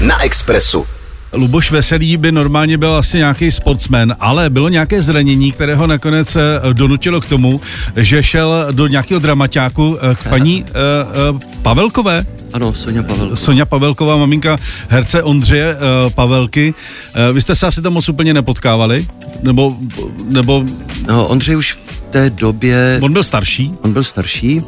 na 0.00 0.22
Expressu. 0.22 0.86
Luboš 1.32 1.70
Veselý 1.70 2.16
by 2.16 2.32
normálně 2.32 2.78
byl 2.78 2.94
asi 2.94 3.18
nějaký 3.18 3.50
sportsman, 3.50 4.14
ale 4.20 4.50
bylo 4.50 4.68
nějaké 4.68 5.02
zranění, 5.02 5.52
které 5.52 5.74
ho 5.74 5.86
nakonec 5.86 6.36
eh, 6.36 6.40
donutilo 6.72 7.20
k 7.20 7.28
tomu, 7.28 7.60
že 7.96 8.22
šel 8.22 8.66
do 8.70 8.86
nějakého 8.86 9.20
dramaťáku 9.20 9.96
eh, 9.96 10.14
k 10.14 10.28
paní 10.28 10.64
uh, 10.64 11.34
uh, 11.34 11.40
Pavelkové. 11.62 12.24
Ano, 12.52 12.72
Sonja 12.72 13.02
Pavelková. 13.02 13.36
Sonja 13.36 13.66
Pavelková, 13.66 14.16
maminka 14.16 14.56
herce 14.88 15.22
Ondřeje 15.22 15.74
uh, 15.74 16.12
Pavelky. 16.12 16.74
Uh, 16.74 17.34
vy 17.34 17.42
jste 17.42 17.56
se 17.56 17.66
asi 17.66 17.82
tam 17.82 17.92
moc 17.92 18.08
úplně 18.08 18.34
nepotkávali? 18.34 19.06
Nebo, 19.42 19.76
nebo... 20.24 20.64
No, 21.08 21.26
Ondřej 21.26 21.56
už 21.56 21.72
v 21.72 21.93
té 22.14 22.30
době... 22.30 22.98
On 23.02 23.12
byl 23.12 23.22
starší? 23.22 23.72
On 23.82 23.92
byl 23.92 24.02
starší 24.04 24.62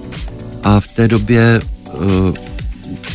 a 0.63 0.81
v 0.81 0.89
té 0.89 1.09
době 1.09 1.61
uh, 1.93 2.35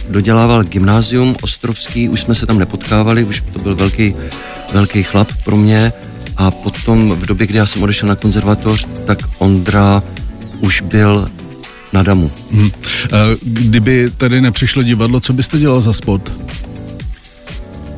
dodělával 0.10 0.64
gymnázium 0.64 1.36
ostrovský, 1.42 2.10
už 2.10 2.22
jsme 2.22 2.36
se 2.36 2.46
tam 2.46 2.60
nepotkávali, 2.60 3.24
už 3.24 3.44
to 3.54 3.60
byl 3.60 3.76
velký, 3.76 4.16
velký 4.74 5.04
chlap 5.04 5.28
pro 5.46 5.58
mě 5.58 5.94
a 6.38 6.52
potom 6.52 7.12
v 7.12 7.26
době, 7.26 7.48
kdy 7.48 7.58
já 7.58 7.66
jsem 7.66 7.84
odešel 7.84 8.10
na 8.10 8.16
konzervatoř, 8.16 8.88
tak 9.06 9.18
Ondra 9.38 10.04
už 10.60 10.82
byl 10.82 11.30
na 11.94 12.04
damu. 12.04 12.32
Hmm. 12.52 12.70
Kdyby 13.42 14.12
tady 14.18 14.42
nepřišlo 14.42 14.84
divadlo, 14.84 15.20
co 15.20 15.34
byste 15.34 15.60
dělal 15.60 15.82
za 15.82 15.94
sport? 15.94 16.32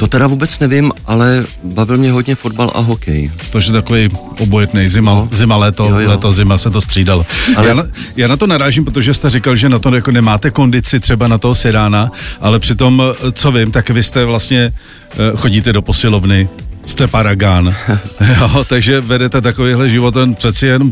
To 0.04 0.08
teda 0.08 0.28
vůbec 0.28 0.60
nevím, 0.60 0.92
ale 1.06 1.44
bavil 1.64 1.98
mě 1.98 2.12
hodně 2.12 2.36
fotbal 2.36 2.72
a 2.76 2.80
hokej. 2.80 3.32
Takže 3.52 3.72
takový 3.72 4.10
obojetný 4.40 4.90
zima, 4.90 5.12
no. 5.12 5.30
zima, 5.32 5.58
léto, 5.58 5.86
jo, 5.86 6.00
jo. 6.00 6.10
léto, 6.10 6.34
zima 6.34 6.58
se 6.58 6.70
to 6.70 6.82
střídalo. 6.82 7.26
Ale... 7.56 7.68
Já, 7.68 7.74
na, 7.74 7.84
já 8.16 8.28
na 8.28 8.38
to 8.38 8.48
narážím, 8.48 8.86
protože 8.86 9.14
jste 9.14 9.30
říkal, 9.30 9.56
že 9.56 9.70
na 9.70 9.80
to 9.80 9.96
jako 9.96 10.12
nemáte 10.12 10.52
kondici 10.52 11.00
třeba 11.00 11.28
na 11.28 11.38
toho 11.38 11.56
sedána, 11.56 12.12
ale 12.42 12.60
přitom, 12.60 13.04
co 13.32 13.52
vím, 13.52 13.72
tak 13.72 13.90
vy 13.90 14.04
jste 14.04 14.26
vlastně, 14.26 14.74
eh, 15.12 15.18
chodíte 15.36 15.74
do 15.74 15.82
posilovny, 15.82 16.50
jste 16.86 17.08
paragán, 17.08 17.76
jo, 18.40 18.66
takže 18.70 19.02
vedete 19.02 19.42
takovýhle 19.42 19.90
život, 19.90 20.14
ten 20.14 20.36
přeci 20.36 20.68
jen 20.68 20.92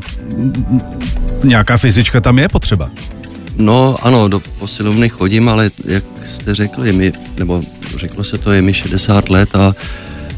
nějaká 1.44 1.77
fyzička 1.77 2.22
tam 2.22 2.39
je 2.39 2.50
potřeba. 2.50 2.89
No 3.62 3.98
ano, 4.01 4.27
do 4.27 4.39
posilovny 4.39 5.10
chodím, 5.10 5.50
ale 5.50 5.72
jak 5.86 6.03
jste 6.25 6.56
řekli, 6.56 6.94
mi, 6.94 7.12
nebo 7.38 7.62
řeklo 7.96 8.24
se 8.24 8.38
to, 8.38 8.51
je 8.51 8.62
mi 8.62 8.74
60 8.74 9.30
let 9.30 9.56
a 9.56 9.75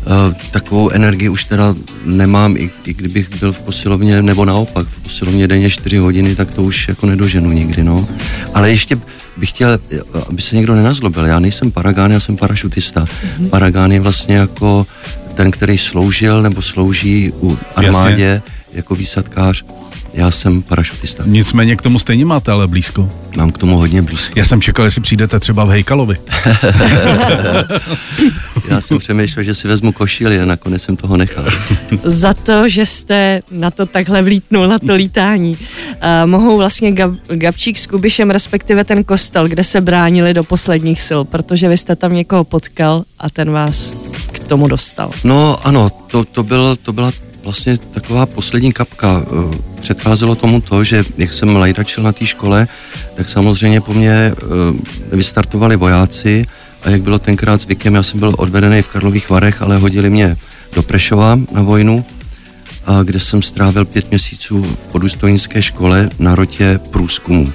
Uh, 0.06 0.34
takovou 0.52 0.90
energii 0.90 1.30
už 1.30 1.44
teda 1.44 1.76
nemám, 2.06 2.58
i, 2.58 2.70
i 2.86 2.94
kdybych 2.94 3.40
byl 3.40 3.54
v 3.54 3.62
posilovně, 3.62 4.22
nebo 4.22 4.46
naopak, 4.46 4.88
v 4.88 5.04
posilovně 5.04 5.48
denně 5.48 5.70
4 5.70 5.98
hodiny, 5.98 6.36
tak 6.36 6.52
to 6.52 6.64
už 6.64 6.88
jako 6.88 7.06
nedoženu 7.06 7.52
nikdy, 7.52 7.84
no. 7.84 8.08
Ale 8.54 8.70
ještě 8.70 8.98
bych 9.38 9.50
chtěl, 9.50 9.80
aby 10.30 10.42
se 10.42 10.56
někdo 10.56 10.76
nenazlobil, 10.76 11.26
já 11.26 11.40
nejsem 11.40 11.72
paragán, 11.72 12.12
já 12.12 12.20
jsem 12.20 12.38
parašutista. 12.38 13.06
Mm-hmm. 13.06 13.50
Paragán 13.50 13.92
je 13.92 14.00
vlastně 14.00 14.36
jako 14.36 14.88
ten, 15.36 15.52
který 15.52 15.78
sloužil 15.78 16.42
nebo 16.42 16.62
slouží 16.62 17.32
u 17.42 17.58
armádě 17.76 18.24
Jasně. 18.24 18.42
jako 18.74 18.96
výsadkář 18.96 19.64
já 20.14 20.32
jsem 20.32 20.62
parašutista. 20.62 21.24
Nicméně 21.28 21.76
k 21.76 21.82
tomu 21.82 22.00
stejně 22.00 22.26
máte 22.26 22.52
ale 22.52 22.68
blízko. 22.68 23.10
Mám 23.38 23.52
k 23.52 23.58
tomu 23.58 23.78
hodně 23.78 24.02
blízko. 24.02 24.34
Já 24.36 24.46
jsem 24.46 24.62
čekal, 24.62 24.86
jestli 24.86 25.02
přijdete 25.02 25.40
třeba 25.40 25.64
v 25.66 25.70
Hejkalovi. 25.70 26.18
Já 28.68 28.82
jsem 28.82 28.98
přemýšlel, 28.98 29.44
že 29.44 29.56
si 29.56 29.68
vezmu 29.68 29.92
košili 29.92 30.40
a 30.40 30.46
nakonec 30.46 30.84
jsem 30.84 30.98
toho 30.98 31.18
nechal. 31.18 31.46
Za 32.04 32.34
to, 32.34 32.70
že 32.70 32.86
jste 32.86 33.42
na 33.52 33.72
to 33.72 33.86
takhle 33.86 34.22
vlítnul, 34.22 34.68
na 34.68 34.80
to 34.80 34.96
lítání, 34.96 35.52
uh, 35.52 35.60
mohou 36.26 36.58
vlastně 36.58 36.92
Gab, 36.92 37.12
Gabčík 37.28 37.78
s 37.78 37.88
Kubišem, 37.88 38.30
respektive 38.30 38.84
ten 38.84 39.04
kostel, 39.04 39.48
kde 39.48 39.64
se 39.64 39.82
bránili 39.82 40.34
do 40.34 40.44
posledních 40.44 41.02
sil, 41.08 41.22
protože 41.24 41.70
vy 41.70 41.78
jste 41.78 41.96
tam 41.96 42.14
někoho 42.14 42.44
potkal 42.44 43.04
a 43.20 43.30
ten 43.30 43.52
vás 43.52 43.94
k 44.32 44.40
tomu 44.40 44.68
dostal. 44.68 45.12
No 45.24 45.68
ano, 45.68 45.90
to, 46.08 46.26
to, 46.26 46.44
byl, 46.44 46.76
to 46.76 46.94
byla 46.94 47.12
vlastně 47.44 47.78
taková 47.78 48.26
poslední 48.26 48.74
kapka. 48.74 49.26
Eh, 49.26 49.58
předcházelo 49.80 50.36
tomu 50.36 50.62
to, 50.62 50.84
že 50.84 51.04
jak 51.18 51.34
jsem 51.34 51.56
lajdačil 51.56 52.04
na 52.04 52.12
té 52.12 52.26
škole, 52.26 52.68
tak 53.16 53.30
samozřejmě 53.30 53.82
po 53.82 53.94
mně 53.94 54.12
eh, 54.12 54.36
vystartovali 55.16 55.76
vojáci 55.76 56.46
a 56.84 56.90
jak 56.90 57.02
bylo 57.02 57.20
tenkrát 57.20 57.62
zvykem, 57.62 57.96
já 57.96 58.04
jsem 58.04 58.20
byl 58.20 58.36
odvedený 58.38 58.82
v 58.82 58.88
Karlových 58.88 59.30
Varech, 59.30 59.62
ale 59.62 59.78
hodili 59.78 60.10
mě 60.10 60.38
do 60.76 60.84
Prešova 60.84 61.40
na 61.52 61.62
vojnu, 61.62 62.06
a 62.86 63.04
kde 63.04 63.20
jsem 63.20 63.42
strávil 63.42 63.86
pět 63.86 64.10
měsíců 64.10 64.64
v 64.64 64.92
podůstojnické 64.92 65.62
škole 65.62 66.10
na 66.20 66.36
rotě 66.36 66.80
průzkumu. 66.92 67.54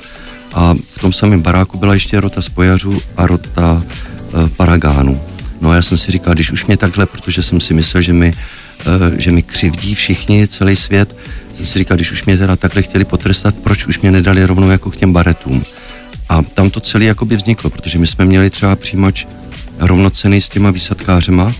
A 0.54 0.74
v 0.90 0.98
tom 1.00 1.12
samém 1.12 1.42
baráku 1.42 1.78
byla 1.78 1.94
ještě 1.94 2.20
rota 2.20 2.42
spojařů 2.42 3.02
a 3.16 3.26
rota 3.26 3.82
e, 3.84 4.48
paragánů. 4.48 5.20
No 5.60 5.70
a 5.70 5.74
já 5.74 5.82
jsem 5.82 5.98
si 5.98 6.12
říkal, 6.12 6.34
když 6.34 6.52
už 6.52 6.66
mě 6.66 6.76
takhle, 6.76 7.06
protože 7.06 7.42
jsem 7.42 7.60
si 7.60 7.74
myslel, 7.74 8.02
že 8.02 8.12
mi 8.12 8.34
Eh, 8.34 8.67
že 9.16 9.32
mi 9.32 9.42
křivdí 9.42 9.94
všichni, 9.94 10.48
celý 10.48 10.76
svět. 10.76 11.16
Jsem 11.54 11.66
si 11.66 11.78
říkal, 11.78 11.96
když 11.96 12.12
už 12.12 12.24
mě 12.24 12.38
teda 12.38 12.56
takhle 12.56 12.82
chtěli 12.82 13.04
potrestat, 13.04 13.54
proč 13.54 13.86
už 13.86 14.00
mě 14.00 14.10
nedali 14.10 14.46
rovnou 14.46 14.70
jako 14.70 14.90
k 14.90 14.96
těm 14.96 15.12
baretům. 15.12 15.62
A 16.28 16.42
tam 16.42 16.70
to 16.70 16.80
celé 16.80 17.04
jakoby 17.04 17.36
vzniklo, 17.36 17.70
protože 17.70 17.98
my 17.98 18.06
jsme 18.06 18.24
měli 18.24 18.50
třeba 18.50 18.76
přijímač 18.76 19.26
rovnocený 19.78 20.40
s 20.40 20.48
těma 20.48 20.70
výsadkářema, 20.70 21.52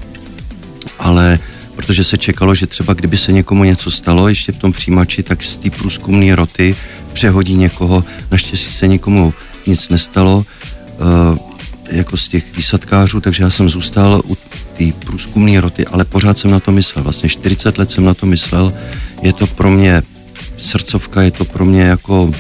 ale 0.99 1.39
protože 1.77 2.05
se 2.05 2.19
čekalo, 2.19 2.55
že 2.55 2.67
třeba 2.67 2.95
kdyby 2.95 3.17
se 3.17 3.33
někomu 3.33 3.65
něco 3.65 3.91
stalo 3.91 4.29
ještě 4.29 4.53
v 4.53 4.57
tom 4.57 4.73
přijímači, 4.73 5.23
tak 5.23 5.43
z 5.43 5.57
té 5.57 5.71
průzkumné 5.71 6.37
roty 6.37 6.77
přehodí 7.13 7.55
někoho. 7.55 8.05
Naštěstí 8.31 8.73
se 8.73 8.89
nikomu 8.89 9.35
nic 9.67 9.89
nestalo. 9.89 10.45
Jako 11.91 12.17
z 12.17 12.29
těch 12.29 12.57
výsadkářů, 12.57 13.21
takže 13.21 13.43
já 13.43 13.51
jsem 13.51 13.69
zůstal 13.69 14.23
u 14.25 14.35
té 14.79 14.85
průzkumné 15.07 15.61
roty, 15.61 15.87
ale 15.87 16.05
pořád 16.05 16.39
jsem 16.39 16.51
na 16.51 16.61
to 16.61 16.73
myslel. 16.73 17.05
Vlastně 17.05 17.29
40 17.29 17.79
let 17.79 17.91
jsem 17.91 18.05
na 18.05 18.15
to 18.15 18.27
myslel. 18.27 18.73
Je 19.23 19.33
to 19.33 19.47
pro 19.47 19.71
mě 19.71 20.03
srdcovka, 20.59 21.23
je 21.23 21.31
to 21.31 21.45
pro 21.45 21.65
mě 21.65 21.83
jako 21.83 22.31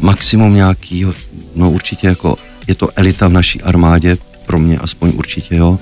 maximum 0.00 0.54
nějaký, 0.54 1.06
no 1.54 1.70
určitě 1.70 2.06
jako, 2.06 2.36
je 2.66 2.74
to 2.74 2.88
elita 2.96 3.28
v 3.28 3.32
naší 3.32 3.62
armádě, 3.62 4.16
pro 4.46 4.58
mě 4.58 4.78
aspoň 4.78 5.12
určitě, 5.14 5.56
jo. 5.56 5.78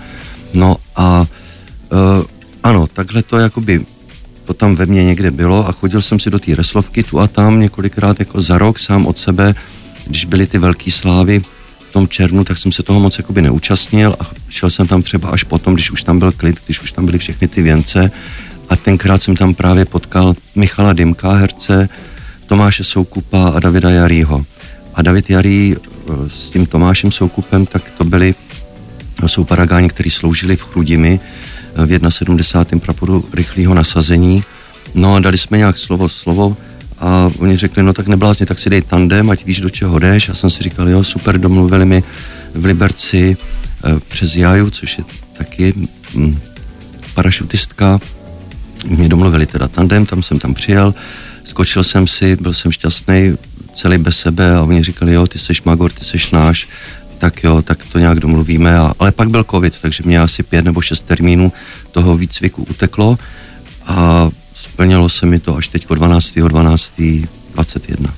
No 0.55 0.77
a 0.97 1.21
uh, 1.21 2.25
ano, 2.63 2.87
takhle 2.87 3.23
to 3.23 3.39
jakoby 3.39 3.85
to 4.45 4.55
tam 4.55 4.75
ve 4.75 4.87
mně 4.87 5.05
někde 5.05 5.31
bylo 5.31 5.69
a 5.69 5.73
chodil 5.73 6.03
jsem 6.03 6.19
si 6.19 6.31
do 6.31 6.39
té 6.39 6.55
reslovky 6.55 7.03
tu 7.03 7.21
a 7.21 7.27
tam 7.27 7.61
několikrát 7.61 8.19
jako 8.21 8.41
za 8.41 8.59
rok 8.59 8.79
sám 8.79 9.07
od 9.07 9.19
sebe, 9.19 9.55
když 10.07 10.25
byly 10.25 10.47
ty 10.47 10.59
velké 10.59 10.91
slávy, 10.91 11.43
tom 11.93 12.09
červnu, 12.09 12.45
tak 12.45 12.59
jsem 12.59 12.73
se 12.73 12.83
toho 12.83 13.01
moc 13.01 13.19
jakoby 13.19 13.43
neúčastnil 13.43 14.17
a 14.21 14.25
šel 14.49 14.71
jsem 14.71 14.87
tam 14.87 15.03
třeba 15.03 15.29
až 15.29 15.45
potom, 15.45 15.75
když 15.75 15.91
už 15.91 16.03
tam 16.03 16.19
byl 16.19 16.33
klid, 16.33 16.61
když 16.65 16.83
už 16.83 16.93
tam 16.93 17.07
byly 17.07 17.19
všechny 17.19 17.49
ty 17.49 17.63
věnce 17.63 18.11
a 18.73 18.77
tenkrát 18.77 19.23
jsem 19.23 19.37
tam 19.37 19.55
právě 19.55 19.85
potkal 19.85 20.35
Michala 20.55 20.93
Dymka, 20.93 21.33
herce, 21.33 21.89
Tomáše 22.47 22.85
Soukupa 22.85 23.49
a 23.49 23.61
Davida 23.61 23.91
Jarýho. 23.91 24.45
A 24.95 25.03
David 25.03 25.31
Jarý 25.31 25.77
eh, 25.77 26.29
s 26.29 26.51
tím 26.51 26.67
Tomášem 26.67 27.11
Soukupem, 27.11 27.67
tak 27.67 27.83
to 27.99 28.05
byli, 28.05 28.35
to 29.21 29.29
jsou 29.29 29.45
paragáni, 29.45 29.89
kteří 29.89 30.11
sloužili 30.11 30.57
v 30.57 30.63
Chrudimi 30.63 31.21
eh, 31.77 31.87
v 31.87 32.11
71. 32.11 32.81
praporu 32.81 33.25
rychlého 33.33 33.75
nasazení. 33.75 34.45
No 34.95 35.15
a 35.15 35.21
dali 35.21 35.39
jsme 35.39 35.59
nějak 35.59 35.79
slovo 35.79 36.09
slovo, 36.09 36.57
a 37.03 37.31
oni 37.39 37.57
řekli, 37.57 37.83
no 37.83 37.93
tak 37.93 38.07
neblázni, 38.07 38.47
tak 38.47 38.59
si 38.59 38.71
dej 38.71 38.83
tandem, 38.83 39.31
ať 39.31 39.45
víš, 39.45 39.61
do 39.61 39.71
čeho 39.71 39.99
jdeš. 39.99 40.29
Já 40.29 40.35
jsem 40.35 40.51
si 40.51 40.63
říkal, 40.63 40.89
jo, 40.89 41.05
super, 41.05 41.39
domluvili 41.39 41.85
mi 41.85 42.03
v 42.55 42.65
Liberci 42.65 43.37
e, 43.37 44.01
přes 44.09 44.37
Jaju, 44.37 44.71
což 44.71 44.99
je 44.99 45.05
taky 45.39 45.75
mm, 46.15 46.39
parašutistka. 47.15 47.99
Mě 48.87 49.09
domluvili 49.09 49.47
teda 49.47 49.69
tandem, 49.69 50.07
tam 50.07 50.23
jsem 50.23 50.39
tam 50.39 50.55
přijel, 50.55 50.95
skočil 51.45 51.85
jsem 51.85 52.07
si, 52.07 52.37
byl 52.37 52.53
jsem 52.53 52.73
šťastný, 52.73 53.35
celý 53.75 53.99
bez 53.99 54.19
sebe 54.19 54.57
a 54.57 54.63
oni 54.63 54.83
říkali, 54.83 55.13
jo, 55.13 55.27
ty 55.27 55.39
seš 55.39 55.63
Magor, 55.63 55.93
ty 55.93 56.05
seš 56.05 56.31
náš, 56.31 56.69
tak 57.19 57.45
jo, 57.45 57.63
tak 57.63 57.79
to 57.93 57.99
nějak 57.99 58.21
domluvíme. 58.21 58.79
A, 58.79 58.93
ale 58.99 59.13
pak 59.13 59.31
byl 59.31 59.45
covid, 59.45 59.79
takže 59.79 60.03
mě 60.07 60.21
asi 60.21 60.43
pět 60.43 60.65
nebo 60.65 60.81
šest 60.81 61.07
termínů 61.07 61.53
toho 61.91 62.17
výcviku 62.17 62.63
uteklo 62.63 63.19
a 63.87 64.31
splnilo 64.55 65.09
se 65.09 65.27
mi 65.27 65.41
to 65.41 65.57
až 65.57 65.69
teď 65.69 65.87
12. 65.89 66.35
12. 66.39 66.93
21. 67.55 68.15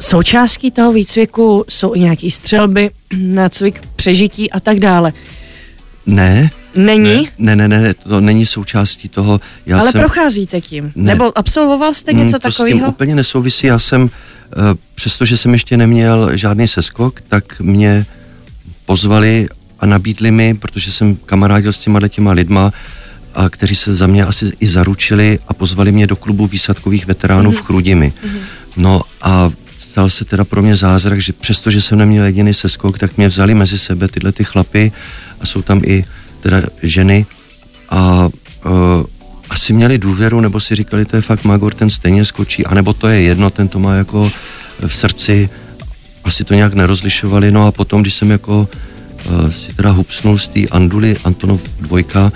Součástí 0.00 0.70
toho 0.70 0.92
výcviku 0.92 1.64
jsou 1.68 1.94
i 1.94 2.00
nějaký 2.00 2.30
střelby, 2.30 2.90
nácvik 3.16 3.82
přežití 3.96 4.50
a 4.50 4.60
tak 4.60 4.78
dále. 4.78 5.12
Ne, 6.06 6.50
Není? 6.74 7.28
ne, 7.38 7.56
ne, 7.56 7.68
ne, 7.68 7.94
to 7.94 8.20
není 8.20 8.46
součástí 8.46 9.08
toho. 9.08 9.40
Já 9.66 9.80
Ale 9.80 9.92
jsem, 9.92 10.00
procházíte 10.00 10.60
tím. 10.60 10.92
Ne. 10.94 11.12
Nebo 11.12 11.38
absolvoval 11.38 11.94
jste 11.94 12.12
něco 12.12 12.38
to 12.38 12.52
s 12.52 12.56
tím 12.56 12.66
takového? 12.66 12.88
úplně 12.88 13.14
nesouvisí. 13.14 13.66
Já 13.66 13.78
jsem, 13.78 14.10
eh, 14.52 14.56
přestože 14.94 15.36
jsem 15.36 15.52
ještě 15.52 15.76
neměl 15.76 16.36
žádný 16.36 16.68
seskok, 16.68 17.20
tak 17.28 17.60
mě 17.60 18.06
pozvali 18.86 19.48
a 19.80 19.86
nabídli 19.86 20.30
mi, 20.30 20.54
protože 20.54 20.92
jsem 20.92 21.16
kamarádil 21.16 21.72
s 21.72 21.78
těma 21.78 22.08
těma 22.08 22.32
lidma, 22.32 22.72
a 23.34 23.48
kteří 23.48 23.76
se 23.76 23.94
za 23.94 24.06
mě 24.06 24.24
asi 24.24 24.52
i 24.60 24.66
zaručili 24.66 25.38
a 25.48 25.54
pozvali 25.54 25.92
mě 25.92 26.06
do 26.06 26.16
klubu 26.16 26.46
výsadkových 26.46 27.06
veteránů 27.06 27.50
v 27.50 27.62
Chrudimi. 27.62 28.12
No 28.76 29.02
a 29.22 29.50
stal 29.78 30.10
se 30.10 30.24
teda 30.24 30.44
pro 30.44 30.62
mě 30.62 30.76
zázrak, 30.76 31.20
že 31.20 31.32
přestože 31.32 31.82
jsem 31.82 31.98
neměl 31.98 32.24
jediný 32.24 32.54
seskok, 32.54 32.98
tak 32.98 33.16
mě 33.16 33.28
vzali 33.28 33.54
mezi 33.54 33.78
sebe 33.78 34.08
tyhle 34.08 34.32
ty 34.32 34.44
chlapy 34.44 34.92
a 35.40 35.46
jsou 35.46 35.62
tam 35.62 35.82
i 35.84 36.04
teda 36.40 36.62
ženy 36.82 37.26
a 37.90 38.28
uh, 38.64 38.72
asi 39.50 39.72
měli 39.72 39.98
důvěru, 39.98 40.40
nebo 40.40 40.60
si 40.60 40.74
říkali, 40.74 41.04
to 41.04 41.16
je 41.16 41.22
fakt 41.22 41.44
Magor, 41.44 41.74
ten 41.74 41.90
stejně 41.90 42.24
skočí, 42.24 42.66
anebo 42.66 42.92
to 42.92 43.08
je 43.08 43.20
jedno, 43.20 43.50
ten 43.50 43.68
to 43.68 43.78
má 43.78 43.94
jako 43.94 44.32
v 44.86 44.94
srdci, 44.94 45.50
asi 46.24 46.44
to 46.44 46.54
nějak 46.54 46.74
nerozlišovali, 46.74 47.50
no 47.50 47.66
a 47.66 47.72
potom, 47.72 48.02
když 48.02 48.14
jsem 48.14 48.30
jako 48.30 48.68
uh, 49.26 49.50
si 49.50 49.74
teda 49.74 49.90
hupsnul 49.90 50.38
z 50.38 50.48
té 50.48 50.60
Anduly 50.66 51.16
Antonov 51.24 51.62
dvojka, 51.80 52.32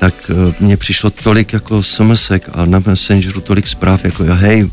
tak 0.00 0.30
uh, 0.30 0.54
mně 0.60 0.76
přišlo 0.76 1.10
tolik 1.10 1.52
jako 1.52 1.82
smsek 1.82 2.48
a 2.52 2.64
na 2.64 2.82
Messengeru 2.86 3.40
tolik 3.40 3.66
zpráv 3.66 4.04
jako 4.04 4.24
jo, 4.24 4.34
hej, 4.34 4.70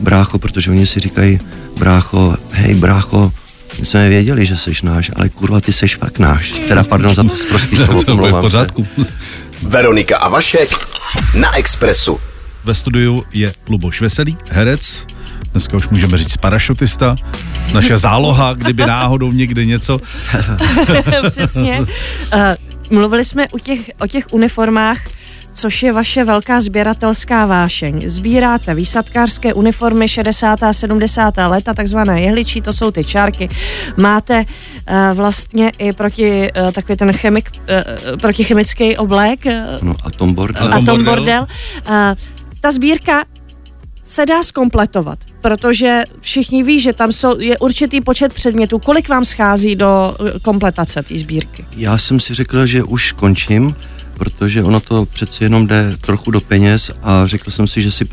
brácho, 0.00 0.38
protože 0.38 0.70
oni 0.70 0.86
si 0.86 1.00
říkají, 1.00 1.40
brácho, 1.78 2.36
hej, 2.50 2.74
brácho, 2.74 3.32
my 3.80 3.86
jsme 3.86 4.08
věděli, 4.08 4.46
že 4.46 4.56
jsi 4.56 4.72
náš, 4.82 5.10
ale 5.16 5.28
kurva, 5.28 5.60
ty 5.60 5.72
seš 5.72 5.96
fakt 5.96 6.18
náš. 6.18 6.50
Teda 6.68 6.84
pardon 6.84 7.14
za 7.14 7.22
to 7.22 7.34
prostý 7.48 7.76
slovo, 7.84 8.04
to 8.04 8.16
bude 8.16 8.32
v 8.32 8.34
omlouvám 8.34 8.42
se. 8.42 8.42
pořádku. 8.42 8.86
Veronika 9.62 10.16
a 10.18 10.28
Vašek 10.28 10.70
na 11.34 11.56
Expressu. 11.56 12.20
Ve 12.64 12.74
studiu 12.74 13.24
je 13.32 13.52
Luboš 13.68 14.00
Veselý, 14.00 14.36
herec, 14.50 15.06
dneska 15.52 15.76
už 15.76 15.88
můžeme 15.88 16.18
říct 16.18 16.36
parašutista, 16.36 17.16
naše 17.72 17.98
záloha, 17.98 18.52
kdyby 18.54 18.86
náhodou 18.86 19.32
někde 19.32 19.64
něco. 19.64 20.00
Přesně. 21.30 21.80
Mluvili 22.92 23.24
jsme 23.24 23.48
o 23.48 23.58
těch, 23.58 23.90
o 24.00 24.06
těch 24.06 24.24
uniformách, 24.32 24.98
což 25.52 25.82
je 25.82 25.92
vaše 25.92 26.24
velká 26.24 26.60
sběratelská 26.60 27.46
vášeň. 27.46 28.08
Sbíráte 28.08 28.74
výsadkářské 28.74 29.54
uniformy 29.54 30.08
60. 30.08 30.62
a 30.62 30.72
70. 30.72 31.34
leta, 31.46 31.74
takzvané 31.74 32.20
jehličí, 32.20 32.60
to 32.60 32.72
jsou 32.72 32.90
ty 32.90 33.04
čárky. 33.04 33.48
Máte 33.96 34.38
uh, 34.38 34.44
vlastně 35.14 35.72
i 35.78 35.92
proti 35.92 36.48
uh, 36.62 36.70
takový 36.70 36.96
ten 36.96 37.12
chemik, 37.12 37.50
uh, 37.52 38.16
protichemický 38.20 38.96
oblek, 38.96 39.46
uh, 39.46 39.52
No 39.82 39.94
a 40.04 40.10
Tom 40.10 40.34
Bordel. 40.34 40.66
Atom 40.66 40.82
a 40.82 40.86
tom 40.86 41.04
bordel. 41.04 41.14
bordel. 41.14 41.46
Uh, 41.88 42.16
ta 42.60 42.70
sbírka 42.70 43.24
se 44.02 44.26
dá 44.26 44.42
skompletovat, 44.42 45.18
protože 45.40 46.02
všichni 46.20 46.62
ví, 46.62 46.80
že 46.80 46.92
tam 46.92 47.12
jsou, 47.12 47.40
je 47.40 47.58
určitý 47.58 48.00
počet 48.00 48.34
předmětů. 48.34 48.78
Kolik 48.78 49.08
vám 49.08 49.24
schází 49.24 49.76
do 49.76 50.16
eh, 50.20 50.38
kompletace 50.38 51.02
té 51.02 51.18
sbírky? 51.18 51.64
Já 51.76 51.98
jsem 51.98 52.20
si 52.20 52.34
řekl, 52.34 52.66
že 52.66 52.82
už 52.82 53.12
končím, 53.12 53.74
protože 54.14 54.62
ono 54.62 54.80
to 54.80 55.06
přeci 55.06 55.44
jenom 55.44 55.66
jde 55.66 55.96
trochu 56.00 56.30
do 56.30 56.40
peněz 56.40 56.90
a 57.02 57.26
řekl 57.26 57.50
jsem 57.50 57.66
si, 57.66 57.82
že 57.82 57.92
si 57.92 58.08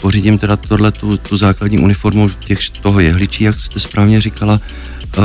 pořídím 0.00 0.38
teda 0.38 0.56
tohle, 0.56 0.92
tu, 0.92 1.16
tu 1.16 1.36
základní 1.36 1.78
uniformu 1.78 2.28
těch, 2.28 2.70
toho 2.70 3.00
jehličí, 3.00 3.44
jak 3.44 3.60
jste 3.60 3.80
správně 3.80 4.20
říkala. 4.20 4.60
Uh, 5.18 5.24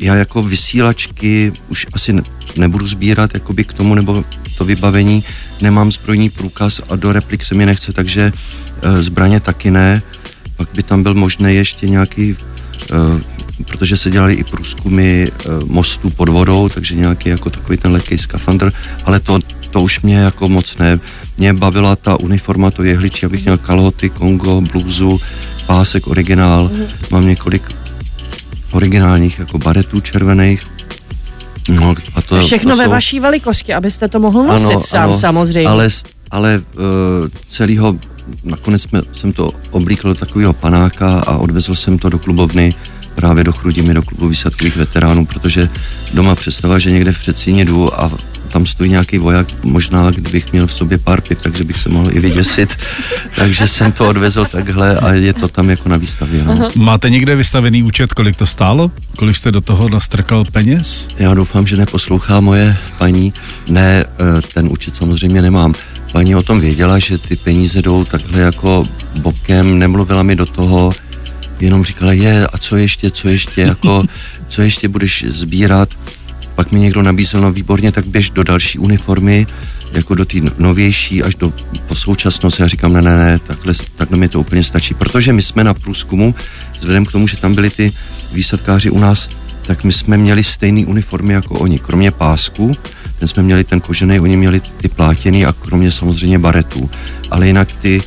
já 0.00 0.14
jako 0.14 0.42
vysílačky 0.42 1.52
už 1.68 1.86
asi 1.92 2.12
ne, 2.12 2.22
nebudu 2.56 2.86
sbírat 2.86 3.34
jakoby 3.34 3.64
k 3.64 3.72
tomu, 3.72 3.94
nebo 3.94 4.24
to 4.58 4.64
vybavení, 4.64 5.24
nemám 5.62 5.92
zbrojní 5.92 6.30
průkaz 6.30 6.80
a 6.88 6.96
do 6.96 7.12
replik 7.12 7.44
se 7.44 7.54
mi 7.54 7.66
nechce, 7.66 7.92
takže 7.92 8.32
uh, 8.32 8.96
zbraně 8.96 9.40
taky 9.40 9.70
ne. 9.70 10.02
Pak 10.56 10.68
by 10.74 10.82
tam 10.82 11.02
byl 11.02 11.14
možný 11.14 11.54
ještě 11.54 11.88
nějaký 11.88 12.36
uh, 12.92 13.20
protože 13.64 13.96
se 13.96 14.10
dělali 14.10 14.34
i 14.34 14.44
průzkumy 14.44 15.26
uh, 15.26 15.68
mostů 15.68 16.10
pod 16.10 16.28
vodou, 16.28 16.68
takže 16.68 16.94
nějaký 16.94 17.28
jako 17.28 17.50
takový 17.50 17.78
ten 17.78 17.92
lehký 17.92 18.18
skafandr, 18.18 18.72
ale 19.04 19.20
to, 19.20 19.38
to 19.70 19.82
už 19.82 20.00
mě 20.00 20.16
jako 20.16 20.48
moc 20.48 20.78
ne. 20.78 20.98
Mě 21.38 21.52
bavila 21.52 21.96
ta 21.96 22.20
uniforma, 22.20 22.70
to 22.70 22.82
jehličí, 22.82 23.26
abych 23.26 23.44
měl 23.44 23.58
kalhoty, 23.58 24.10
kongo, 24.10 24.60
bluzu, 24.60 25.20
pásek 25.66 26.06
originál, 26.06 26.70
mám 27.10 27.26
několik 27.26 27.62
originálních 28.76 29.38
jako 29.38 29.58
baretů 29.58 30.00
červených. 30.00 30.62
No, 31.70 31.94
a 32.14 32.22
to, 32.22 32.40
Všechno 32.40 32.70
to 32.70 32.76
ve 32.76 32.84
jsou- 32.84 32.90
vaší 32.90 33.20
velikosti, 33.20 33.74
abyste 33.74 34.08
to 34.08 34.18
mohl 34.18 34.42
nosit 34.42 34.82
sám 34.82 35.14
samozřejmě. 35.14 35.68
ale, 35.68 35.88
ale 36.30 36.62
uh, 36.74 36.82
celýho, 37.46 37.96
nakonec 38.44 38.82
jsme, 38.82 39.02
jsem 39.12 39.32
to 39.32 39.50
oblíkl 39.70 40.08
do 40.08 40.14
takového 40.14 40.52
panáka 40.52 41.18
a 41.26 41.36
odvezl 41.36 41.74
jsem 41.74 41.98
to 41.98 42.08
do 42.08 42.18
klubovny 42.18 42.74
právě 43.16 43.44
do 43.44 43.52
Chrudimi, 43.52 43.94
do 43.94 44.02
klubu 44.02 44.28
výsadkových 44.28 44.76
veteránů, 44.76 45.26
protože 45.26 45.68
doma 46.14 46.34
představa, 46.34 46.78
že 46.78 46.90
někde 46.90 47.12
v 47.12 47.18
Předsíně 47.18 47.64
jdu 47.64 48.00
a 48.00 48.12
tam 48.48 48.66
stojí 48.66 48.90
nějaký 48.90 49.18
voják, 49.18 49.64
možná 49.64 50.10
kdybych 50.10 50.52
měl 50.52 50.66
v 50.66 50.72
sobě 50.72 50.98
pár 50.98 51.20
piv, 51.20 51.38
takže 51.42 51.64
bych 51.64 51.80
se 51.80 51.88
mohl 51.88 52.10
i 52.12 52.20
vyděsit. 52.20 52.76
takže 53.36 53.68
jsem 53.68 53.92
to 53.92 54.08
odvezl 54.08 54.44
takhle 54.44 54.96
a 54.96 55.12
je 55.12 55.32
to 55.32 55.48
tam 55.48 55.70
jako 55.70 55.88
na 55.88 55.96
výstavě. 55.96 56.44
No. 56.44 56.68
Máte 56.76 57.10
někde 57.10 57.36
vystavený 57.36 57.82
účet, 57.82 58.14
kolik 58.14 58.36
to 58.36 58.46
stálo? 58.46 58.90
Kolik 59.16 59.36
jste 59.36 59.52
do 59.52 59.60
toho 59.60 59.88
nastrkal 59.88 60.44
peněz? 60.52 61.08
Já 61.18 61.34
doufám, 61.34 61.66
že 61.66 61.76
neposlouchá 61.76 62.40
moje 62.40 62.76
paní. 62.98 63.32
Ne, 63.68 64.04
eh, 64.04 64.42
ten 64.54 64.68
účet 64.70 64.94
samozřejmě 64.94 65.42
nemám. 65.42 65.74
Paní 66.12 66.36
o 66.36 66.42
tom 66.42 66.60
věděla, 66.60 66.98
že 66.98 67.18
ty 67.18 67.36
peníze 67.36 67.82
jdou 67.82 68.04
takhle 68.04 68.40
jako 68.40 68.84
bokem, 69.16 69.78
nemluvila 69.78 70.22
mi 70.22 70.36
do 70.36 70.46
toho, 70.46 70.92
jenom 71.60 71.84
říkala, 71.84 72.12
je, 72.12 72.46
a 72.46 72.58
co 72.58 72.76
ještě, 72.76 73.10
co 73.10 73.28
ještě, 73.28 73.60
jako, 73.60 74.04
co 74.48 74.62
ještě 74.62 74.88
budeš 74.88 75.24
sbírat. 75.28 75.88
Pak 76.54 76.72
mi 76.72 76.80
někdo 76.80 77.02
nabízel, 77.02 77.40
no 77.40 77.52
výborně, 77.52 77.92
tak 77.92 78.06
běž 78.06 78.30
do 78.30 78.42
další 78.42 78.78
uniformy, 78.78 79.46
jako 79.92 80.14
do 80.14 80.24
té 80.24 80.38
novější 80.58 81.22
až 81.22 81.34
do 81.34 81.52
po 81.86 81.94
současnost. 81.94 82.60
Já 82.60 82.66
říkám, 82.66 82.92
ne, 82.92 83.02
ne, 83.02 83.16
ne, 83.16 83.38
takhle, 83.38 83.74
takhle 83.96 84.18
mi 84.18 84.28
to 84.28 84.40
úplně 84.40 84.64
stačí, 84.64 84.94
protože 84.94 85.32
my 85.32 85.42
jsme 85.42 85.64
na 85.64 85.74
průzkumu, 85.74 86.34
vzhledem 86.78 87.06
k 87.06 87.12
tomu, 87.12 87.28
že 87.28 87.36
tam 87.36 87.54
byli 87.54 87.70
ty 87.70 87.92
výsadkáři 88.32 88.90
u 88.90 88.98
nás, 88.98 89.28
tak 89.66 89.84
my 89.84 89.92
jsme 89.92 90.16
měli 90.16 90.44
stejné 90.44 90.86
uniformy 90.86 91.32
jako 91.32 91.58
oni, 91.58 91.78
kromě 91.78 92.10
pásku, 92.10 92.72
ten 93.18 93.28
jsme 93.28 93.42
měli 93.42 93.64
ten 93.64 93.80
kožený, 93.80 94.20
oni 94.20 94.36
měli 94.36 94.60
ty 94.60 94.88
plátěný 94.88 95.46
a 95.46 95.52
kromě 95.52 95.92
samozřejmě 95.92 96.38
baretů. 96.38 96.90
Ale 97.30 97.46
jinak 97.46 97.72
ty, 97.72 98.02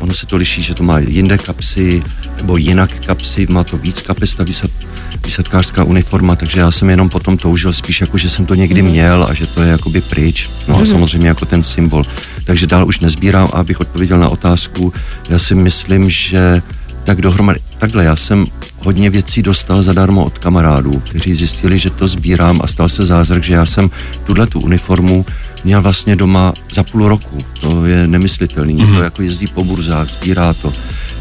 ono 0.00 0.14
se 0.14 0.26
to 0.26 0.36
liší, 0.36 0.62
že 0.62 0.74
to 0.74 0.82
má 0.82 0.98
jinde 0.98 1.38
kapsy, 1.38 2.02
nebo 2.36 2.56
jinak 2.56 2.90
kapsy, 3.06 3.46
má 3.50 3.64
to 3.64 3.76
víc 3.76 4.02
kapes, 4.02 4.34
ta 4.34 4.44
výsad, 4.44 4.70
výsadkářská 5.24 5.84
uniforma, 5.84 6.36
takže 6.36 6.60
já 6.60 6.70
jsem 6.70 6.90
jenom 6.90 7.08
potom 7.08 7.36
toužil 7.36 7.72
spíš 7.72 8.00
jako, 8.00 8.18
že 8.18 8.30
jsem 8.30 8.46
to 8.46 8.54
někdy 8.54 8.82
měl 8.82 9.26
a 9.30 9.34
že 9.34 9.46
to 9.46 9.62
je 9.62 9.68
jakoby 9.68 10.00
pryč, 10.00 10.50
no 10.68 10.80
a 10.80 10.86
samozřejmě 10.86 11.28
jako 11.28 11.46
ten 11.46 11.62
symbol. 11.62 12.04
Takže 12.44 12.66
dál 12.66 12.86
už 12.86 13.00
nezbírám 13.00 13.48
a 13.52 13.58
abych 13.58 13.80
odpověděl 13.80 14.18
na 14.18 14.28
otázku, 14.28 14.92
já 15.28 15.38
si 15.38 15.54
myslím, 15.54 16.10
že 16.10 16.62
tak 17.04 17.20
dohromady, 17.20 17.60
takhle, 17.78 18.04
já 18.04 18.16
jsem 18.16 18.46
hodně 18.78 19.10
věcí 19.10 19.42
dostal 19.42 19.82
zadarmo 19.82 20.24
od 20.24 20.38
kamarádů, 20.38 21.02
kteří 21.10 21.34
zjistili, 21.34 21.78
že 21.78 21.90
to 21.90 22.08
sbírám 22.08 22.60
a 22.64 22.66
stal 22.66 22.88
se 22.88 23.04
zázrak, 23.04 23.42
že 23.42 23.54
já 23.54 23.66
jsem 23.66 23.90
tuhle 24.24 24.46
tu 24.46 24.60
uniformu 24.60 25.26
měl 25.66 25.82
vlastně 25.82 26.16
doma 26.16 26.54
za 26.72 26.82
půl 26.82 27.08
roku. 27.08 27.38
To 27.60 27.84
je 27.84 28.06
nemyslitelný. 28.06 28.74
Někdo 28.74 29.02
jako 29.02 29.22
jezdí 29.22 29.46
po 29.46 29.64
burzách, 29.64 30.10
sbírá 30.10 30.54
to, 30.54 30.72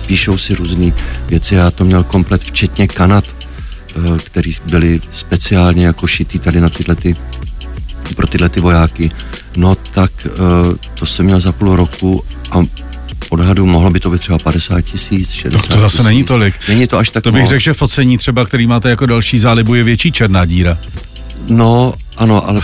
píšou 0.07 0.37
si 0.37 0.55
různé 0.55 0.91
věci. 1.29 1.55
Já 1.55 1.71
to 1.71 1.85
měl 1.85 2.03
komplet, 2.03 2.43
včetně 2.43 2.87
kanat, 2.87 3.25
eh, 3.35 4.17
který 4.17 4.51
byly 4.65 5.01
speciálně 5.11 5.85
jako 5.85 6.07
šitý 6.07 6.39
tady 6.39 6.61
na 6.61 6.69
tyhle 6.69 6.95
ty, 6.95 7.15
pro 8.15 8.27
tyhle 8.27 8.49
ty 8.49 8.59
vojáky. 8.59 9.11
No 9.57 9.75
tak 9.75 10.11
eh, 10.25 10.29
to 10.93 11.05
jsem 11.05 11.25
měl 11.25 11.39
za 11.39 11.51
půl 11.51 11.75
roku 11.75 12.23
a 12.51 12.57
odhadu 13.29 13.65
mohlo 13.65 13.89
by 13.89 13.99
to 13.99 14.09
být 14.09 14.21
třeba 14.21 14.39
50 14.39 14.81
tisíc, 14.81 15.31
60 15.31 15.61
To, 15.61 15.73
to 15.73 15.79
zase 15.79 15.97
tisíc. 15.97 16.05
není 16.05 16.23
tolik. 16.23 16.55
Není 16.69 16.87
to 16.87 16.97
až 16.97 17.09
tak 17.09 17.23
To 17.23 17.31
bych 17.31 17.47
řekl, 17.47 17.59
že 17.59 17.73
focení 17.73 18.17
třeba, 18.17 18.45
který 18.45 18.67
máte 18.67 18.89
jako 18.89 19.05
další 19.05 19.39
zálibu, 19.39 19.75
je 19.75 19.83
větší 19.83 20.11
černá 20.11 20.45
díra. 20.45 20.77
No, 21.47 21.93
ano, 22.17 22.49
ale 22.49 22.61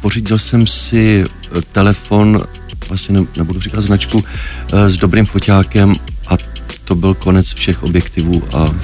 pořídil 0.00 0.38
jsem 0.38 0.66
si 0.66 1.24
eh, 1.24 1.62
telefon, 1.72 2.42
vlastně 2.88 3.20
ne, 3.20 3.26
nebudu 3.36 3.60
říkat 3.60 3.80
značku, 3.80 4.24
eh, 4.72 4.90
s 4.90 4.96
dobrým 4.96 5.26
foťákem 5.26 5.94
a 6.26 6.36
to 6.84 6.94
byl 6.94 7.14
konec 7.14 7.54
všech 7.54 7.82
objektivů 7.82 8.42
a, 8.52 8.74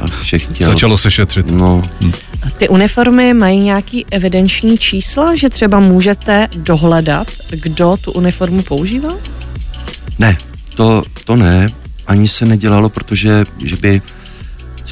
a 0.00 0.06
všech 0.22 0.46
těl. 0.52 0.68
Začalo 0.68 0.98
se 0.98 1.10
šetřit. 1.10 1.50
No, 1.50 1.82
Ty 2.56 2.68
uniformy 2.68 3.34
mají 3.34 3.58
nějaký 3.58 4.06
evidenční 4.10 4.78
čísla, 4.78 5.34
že 5.34 5.48
třeba 5.48 5.80
můžete 5.80 6.48
dohledat, 6.56 7.26
kdo 7.50 7.96
tu 8.00 8.12
uniformu 8.12 8.62
používal? 8.62 9.18
ne, 10.18 10.36
to, 10.74 11.02
to 11.24 11.36
ne. 11.36 11.68
ani 12.06 12.28
se 12.28 12.46
nedělalo, 12.46 12.88
protože 12.88 13.44
že 13.64 13.76
by 13.76 14.02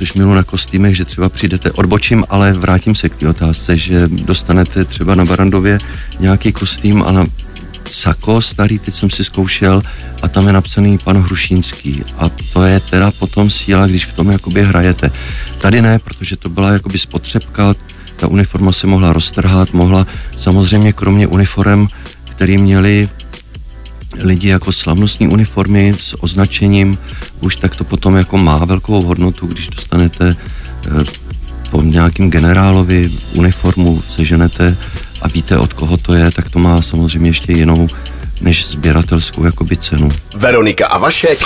což 0.01 0.13
milu 0.13 0.35
na 0.35 0.43
kostýmech, 0.43 0.97
že 0.97 1.05
třeba 1.05 1.29
přijdete, 1.29 1.73
odbočím, 1.73 2.25
ale 2.29 2.53
vrátím 2.53 2.95
se 2.95 3.09
k 3.09 3.17
té 3.17 3.29
otázce, 3.29 3.77
že 3.77 4.09
dostanete 4.09 4.85
třeba 4.85 5.15
na 5.15 5.25
Barandově 5.25 5.79
nějaký 6.21 6.53
kostým 6.53 7.03
a 7.03 7.13
na 7.13 7.27
sako 7.91 8.41
starý, 8.41 8.79
teď 8.79 8.95
jsem 8.95 9.11
si 9.11 9.25
zkoušel 9.25 9.83
a 10.23 10.29
tam 10.29 10.47
je 10.47 10.53
napsaný 10.53 10.99
pan 10.99 11.23
Hrušínský 11.23 12.05
a 12.19 12.29
to 12.53 12.63
je 12.65 12.81
teda 12.81 13.11
potom 13.11 13.51
síla, 13.51 13.87
když 13.87 14.07
v 14.07 14.13
tom 14.13 14.31
jakoby 14.31 14.65
hrajete. 14.65 15.11
Tady 15.59 15.83
ne, 15.83 15.99
protože 15.99 16.37
to 16.37 16.49
byla 16.49 16.73
jakoby 16.73 16.99
spotřebka, 16.99 17.75
ta 18.17 18.27
uniforma 18.27 18.73
se 18.73 18.87
mohla 18.87 19.13
roztrhat, 19.13 19.73
mohla 19.73 20.07
samozřejmě 20.37 20.93
kromě 20.93 21.27
uniform, 21.27 21.89
který 22.25 22.59
měli 22.59 23.09
lidi 24.19 24.49
jako 24.49 24.73
slavnostní 24.73 25.29
uniformy 25.29 25.95
s 25.99 26.23
označením, 26.23 26.99
už 27.41 27.57
tak 27.57 27.77
to 27.77 27.85
potom 27.85 28.17
jako 28.17 28.37
má 28.39 28.65
velkou 28.65 29.03
hodnotu, 29.03 29.47
když 29.47 29.69
dostanete 29.69 30.37
eh, 30.87 31.05
po 31.71 31.83
nějakým 31.83 32.31
generálovi 32.31 33.13
uniformu, 33.35 34.03
seženete 34.09 34.77
a 35.23 35.29
víte, 35.29 35.59
od 35.59 35.73
koho 35.73 35.97
to 35.97 36.13
je, 36.13 36.31
tak 36.31 36.51
to 36.51 36.59
má 36.59 36.83
samozřejmě 36.83 37.31
ještě 37.31 37.53
jinou 37.53 37.89
než 38.41 38.67
sběratelskou 38.67 39.45
jakoby 39.45 39.77
cenu. 39.77 40.09
Veronika 40.37 40.87
a 40.87 40.99
Vašek 40.99 41.39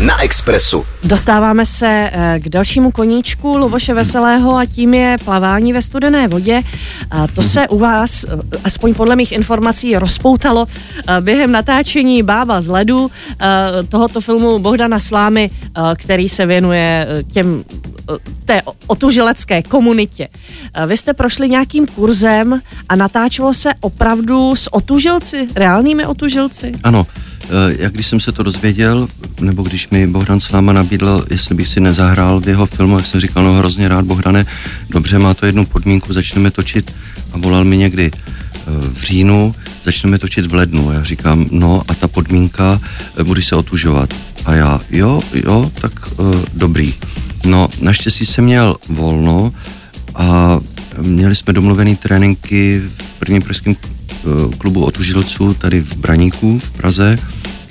na 0.00 0.22
Expressu. 0.22 0.86
Dostáváme 1.04 1.66
se 1.66 2.10
eh, 2.12 2.40
k 2.40 2.48
dalšímu 2.48 2.90
koníčku 2.90 3.56
Luboše 3.56 3.94
Veselého 3.94 4.56
a 4.56 4.64
tím 4.64 4.94
je 4.94 5.16
plavání 5.24 5.72
ve 5.72 5.82
studené 5.82 6.28
vodě. 6.28 6.62
A 7.10 7.26
to 7.26 7.42
se 7.42 7.68
u 7.68 7.78
vás, 7.78 8.24
eh, 8.24 8.28
aspoň 8.64 8.94
podle 8.94 9.16
mých 9.16 9.32
informací, 9.32 9.96
rozpoutalo 9.96 10.66
eh, 10.66 11.20
během 11.20 11.52
natáčení 11.52 12.22
Bába 12.22 12.60
z 12.60 12.68
ledu 12.68 13.10
tohoto 13.88 14.20
filmu 14.20 14.58
Bohdana 14.58 14.98
Slámy, 14.98 15.50
který 15.96 16.28
se 16.28 16.46
věnuje 16.46 17.08
těm 17.32 17.64
té 18.44 18.62
otužilecké 18.86 19.62
komunitě. 19.62 20.28
Vy 20.86 20.96
jste 20.96 21.14
prošli 21.14 21.48
nějakým 21.48 21.86
kurzem 21.86 22.60
a 22.88 22.96
natáčelo 22.96 23.52
se 23.52 23.70
opravdu 23.80 24.56
s 24.56 24.74
otužilci, 24.74 25.46
reálnými 25.56 26.06
otužilci? 26.06 26.72
Ano, 26.84 27.06
jak 27.78 27.92
když 27.92 28.06
jsem 28.06 28.20
se 28.20 28.32
to 28.32 28.42
dozvěděl, 28.42 29.08
nebo 29.40 29.62
když 29.62 29.88
mi 29.88 30.06
Bohdan 30.06 30.40
Sláma 30.40 30.72
nabídl, 30.72 31.24
jestli 31.30 31.54
bych 31.54 31.68
si 31.68 31.80
nezahrál 31.80 32.40
v 32.40 32.48
jeho 32.48 32.66
filmu, 32.66 32.96
jak 32.96 33.06
jsem 33.06 33.20
říkal, 33.20 33.44
no 33.44 33.52
hrozně 33.52 33.88
rád, 33.88 34.04
Bohdane, 34.04 34.46
dobře, 34.90 35.18
má 35.18 35.34
to 35.34 35.46
jednu 35.46 35.66
podmínku, 35.66 36.12
začneme 36.12 36.50
točit 36.50 36.94
a 37.32 37.38
volal 37.38 37.64
mi 37.64 37.76
někdy 37.76 38.10
eh, 38.14 38.60
v 38.92 39.02
říjnu, 39.02 39.54
začneme 39.84 40.18
točit 40.18 40.46
v 40.46 40.54
lednu. 40.54 40.92
Já 40.92 41.04
říkám, 41.04 41.46
no 41.50 41.82
a 41.88 41.94
ta 41.94 42.08
podmínka, 42.08 42.80
eh, 43.16 43.24
budu 43.24 43.42
se 43.42 43.56
otužovat. 43.56 44.14
A 44.44 44.54
já, 44.54 44.80
jo, 44.90 45.22
jo, 45.44 45.70
tak 45.74 45.92
uh, 46.18 46.44
dobrý. 46.54 46.94
No, 47.44 47.68
naštěstí 47.80 48.26
jsem 48.26 48.44
měl 48.44 48.76
volno 48.88 49.52
a 50.14 50.60
měli 51.00 51.34
jsme 51.34 51.52
domluvený 51.52 51.96
tréninky 51.96 52.82
v 52.98 53.18
prvním 53.18 53.42
pražském 53.42 53.76
klubu 54.58 54.84
otužilců 54.84 55.54
tady 55.54 55.80
v 55.80 55.96
Braníku 55.96 56.58
v 56.58 56.70
Praze 56.70 57.18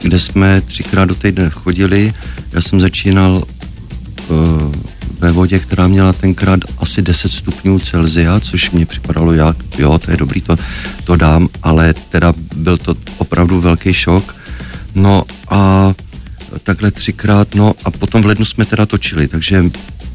kde 0.06 0.20
jsme 0.20 0.62
třikrát 0.62 1.06
do 1.06 1.16
týdne 1.16 1.50
chodili. 1.50 2.14
Já 2.52 2.62
jsem 2.62 2.82
začínal 2.82 3.44
uh, 4.28 4.72
ve 5.20 5.32
vodě, 5.32 5.60
která 5.60 5.88
měla 5.88 6.14
tenkrát 6.14 6.60
asi 6.78 7.02
10 7.02 7.32
stupňů 7.32 7.80
Celzia, 7.80 8.40
což 8.40 8.72
mě 8.72 8.86
připadalo, 8.86 9.34
jak, 9.34 9.58
jo, 9.80 9.98
to 9.98 10.12
je 10.12 10.18
dobrý, 10.18 10.42
to, 10.42 10.58
to 11.04 11.16
dám, 11.16 11.50
ale 11.64 11.94
teda 12.10 12.34
byl 12.56 12.78
to 12.78 12.96
opravdu 13.18 13.62
velký 13.62 13.94
šok. 13.94 14.36
No 14.96 15.24
a 15.50 15.94
takhle 16.64 16.92
třikrát, 16.92 17.56
no 17.56 17.74
a 17.86 17.92
potom 17.92 18.22
v 18.22 18.26
lednu 18.26 18.46
jsme 18.46 18.66
teda 18.66 18.86
točili, 18.86 19.28
takže 19.28 19.66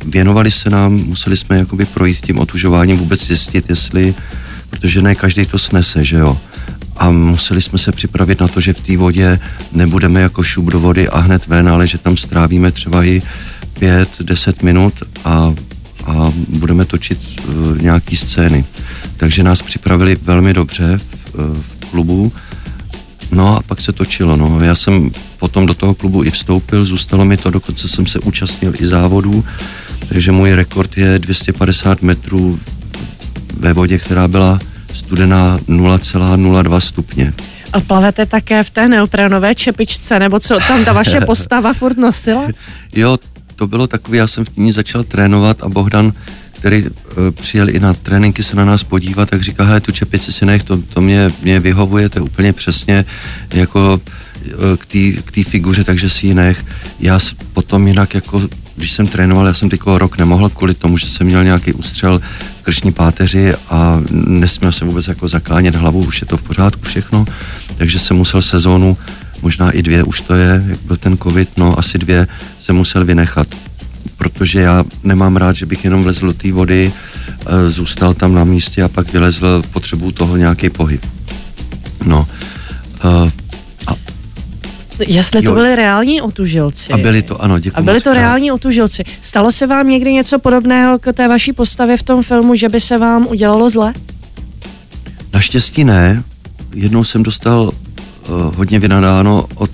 věnovali 0.07 0.50
se 0.50 0.70
nám, 0.70 0.92
museli 0.92 1.37
jsme 1.37 1.59
jakoby 1.59 1.85
projít 1.85 2.20
tím 2.20 2.38
otužováním, 2.38 2.98
vůbec 2.98 3.26
zjistit, 3.26 3.70
jestli, 3.70 4.14
protože 4.70 5.03
ne 5.03 5.14
každý 5.14 5.46
to 5.46 5.59
snese, 5.59 6.05
že 6.05 6.16
jo 6.16 6.38
a 7.00 7.10
museli 7.10 7.62
jsme 7.62 7.78
se 7.78 7.92
připravit 7.92 8.40
na 8.40 8.48
to, 8.48 8.60
že 8.60 8.72
v 8.72 8.80
té 8.80 8.96
vodě 8.96 9.40
nebudeme 9.72 10.20
jako 10.20 10.42
šup 10.42 10.64
do 10.64 10.80
vody 10.80 11.08
a 11.08 11.18
hned 11.18 11.46
ven, 11.46 11.68
ale 11.68 11.86
že 11.86 11.98
tam 11.98 12.16
strávíme 12.16 12.72
třeba 12.72 13.04
i 13.04 13.22
pět, 13.78 14.08
deset 14.22 14.62
minut 14.62 14.94
a, 15.24 15.54
a 16.04 16.32
budeme 16.48 16.84
točit 16.84 17.18
uh, 17.48 17.82
nějaký 17.82 18.16
scény. 18.16 18.64
Takže 19.16 19.42
nás 19.42 19.62
připravili 19.62 20.16
velmi 20.22 20.54
dobře 20.54 20.98
v, 20.98 21.34
uh, 21.34 21.56
v 21.80 21.90
klubu. 21.90 22.32
No 23.32 23.56
a 23.56 23.62
pak 23.62 23.80
se 23.80 23.92
točilo. 23.92 24.36
No. 24.36 24.60
Já 24.60 24.74
jsem 24.74 25.10
potom 25.38 25.66
do 25.66 25.74
toho 25.74 25.94
klubu 25.94 26.24
i 26.24 26.30
vstoupil, 26.30 26.84
zůstalo 26.84 27.24
mi 27.24 27.36
to, 27.36 27.50
dokonce 27.50 27.88
jsem 27.88 28.06
se 28.06 28.18
účastnil 28.18 28.72
i 28.80 28.86
závodů, 28.86 29.44
takže 30.08 30.32
můj 30.32 30.52
rekord 30.52 30.96
je 30.96 31.18
250 31.18 32.02
metrů 32.02 32.58
ve 33.56 33.72
vodě, 33.72 33.98
která 33.98 34.28
byla 34.28 34.58
studená 34.94 35.59
0,02 35.68 36.81
stupně. 36.81 37.33
A 37.72 37.81
plavete 37.81 38.26
také 38.26 38.62
v 38.62 38.70
té 38.70 38.88
neoprenové 38.88 39.55
čepičce, 39.55 40.18
nebo 40.18 40.40
co 40.40 40.59
tam 40.68 40.85
ta 40.85 40.92
vaše 40.92 41.20
postava 41.26 41.74
furt 41.74 41.98
nosila? 41.98 42.48
Jo, 42.94 43.18
to 43.57 43.66
bylo 43.66 43.87
takové, 43.87 44.16
já 44.16 44.26
jsem 44.26 44.44
v 44.44 44.57
ní 44.57 44.72
začal 44.72 45.05
trénovat 45.05 45.62
a 45.62 45.68
Bohdan, 45.68 46.12
který 46.53 46.85
uh, 46.87 46.90
přijel 47.31 47.68
i 47.68 47.81
na 47.81 47.94
tréninky 47.94 48.42
se 48.42 48.57
na 48.57 48.64
nás 48.64 48.83
podívat, 48.85 49.31
tak 49.31 49.42
říká, 49.42 49.64
hele, 49.64 49.81
tu 49.81 49.92
čepici 49.92 50.33
si 50.33 50.46
nech, 50.46 50.62
to, 50.62 50.76
to 50.76 51.00
mě, 51.00 51.31
mě 51.42 51.61
vyhovuje, 51.61 52.09
to 52.09 52.18
je 52.18 52.22
úplně 52.22 52.53
přesně 52.53 53.05
jako 53.55 54.00
uh, 54.00 54.53
k 55.24 55.33
té 55.33 55.44
figuře, 55.44 55.85
takže 55.85 56.09
si 56.09 56.26
ji 56.26 56.35
nech. 56.35 56.64
Já 57.00 57.18
potom 57.53 57.87
jinak 57.87 58.14
jako 58.14 58.42
když 58.76 58.92
jsem 58.92 59.06
trénoval, 59.06 59.46
já 59.46 59.54
jsem 59.54 59.70
teď 59.70 59.80
rok 59.87 60.18
nemohl 60.18 60.48
kvůli 60.48 60.74
tomu, 60.74 60.98
že 60.98 61.09
jsem 61.09 61.26
měl 61.26 61.44
nějaký 61.44 61.72
ústřel 61.72 62.20
v 62.61 62.62
kršní 62.62 62.92
páteři 62.92 63.54
a 63.70 64.00
nesměl 64.11 64.72
jsem 64.72 64.88
vůbec 64.88 65.09
jako 65.09 65.28
zaklánět 65.28 65.74
hlavu, 65.74 65.98
už 65.98 66.20
je 66.20 66.26
to 66.26 66.37
v 66.37 66.42
pořádku 66.42 66.83
všechno, 66.83 67.26
takže 67.76 67.98
jsem 67.98 68.16
musel 68.16 68.42
sezónu, 68.42 68.96
možná 69.42 69.70
i 69.70 69.83
dvě 69.83 70.02
už 70.02 70.20
to 70.20 70.35
je, 70.35 70.64
jak 70.68 70.78
byl 70.80 70.96
ten 70.96 71.18
covid, 71.18 71.48
no 71.56 71.78
asi 71.78 71.98
dvě 71.98 72.26
jsem 72.59 72.76
musel 72.76 73.04
vynechat, 73.04 73.48
protože 74.16 74.61
já 74.61 74.85
nemám 75.02 75.37
rád, 75.37 75.56
že 75.56 75.66
bych 75.66 75.85
jenom 75.85 76.02
vlezl 76.02 76.26
do 76.26 76.33
té 76.33 76.52
vody, 76.52 76.92
e, 77.46 77.70
zůstal 77.70 78.14
tam 78.14 78.35
na 78.35 78.44
místě 78.44 78.83
a 78.83 78.88
pak 78.88 79.12
vylezl 79.12 79.62
potřebu 79.70 80.12
toho 80.12 80.37
nějaký 80.37 80.70
pohyb. 80.70 81.06
No, 82.04 82.26
Jestli 85.06 85.42
to 85.42 85.48
jo. 85.48 85.54
byli 85.54 85.76
reální 85.76 86.22
otužilci. 86.22 86.92
A 86.92 86.96
byli 86.96 87.22
to, 87.22 87.42
ano, 87.42 87.58
děkuji. 87.58 87.76
A 87.76 87.82
byli 87.82 88.00
to 88.00 88.14
reální 88.14 88.52
otužilci. 88.52 89.04
Stalo 89.20 89.52
se 89.52 89.66
vám 89.66 89.88
někdy 89.88 90.12
něco 90.12 90.38
podobného 90.38 90.98
k 90.98 91.12
té 91.12 91.28
vaší 91.28 91.52
postavě 91.52 91.96
v 91.96 92.02
tom 92.02 92.22
filmu, 92.22 92.54
že 92.54 92.68
by 92.68 92.80
se 92.80 92.98
vám 92.98 93.26
udělalo 93.26 93.70
zle? 93.70 93.94
Naštěstí 95.32 95.84
ne. 95.84 96.22
Jednou 96.74 97.04
jsem 97.04 97.22
dostal 97.22 97.62
uh, 97.62 98.56
hodně 98.56 98.78
vynadáno 98.78 99.46
od, 99.54 99.70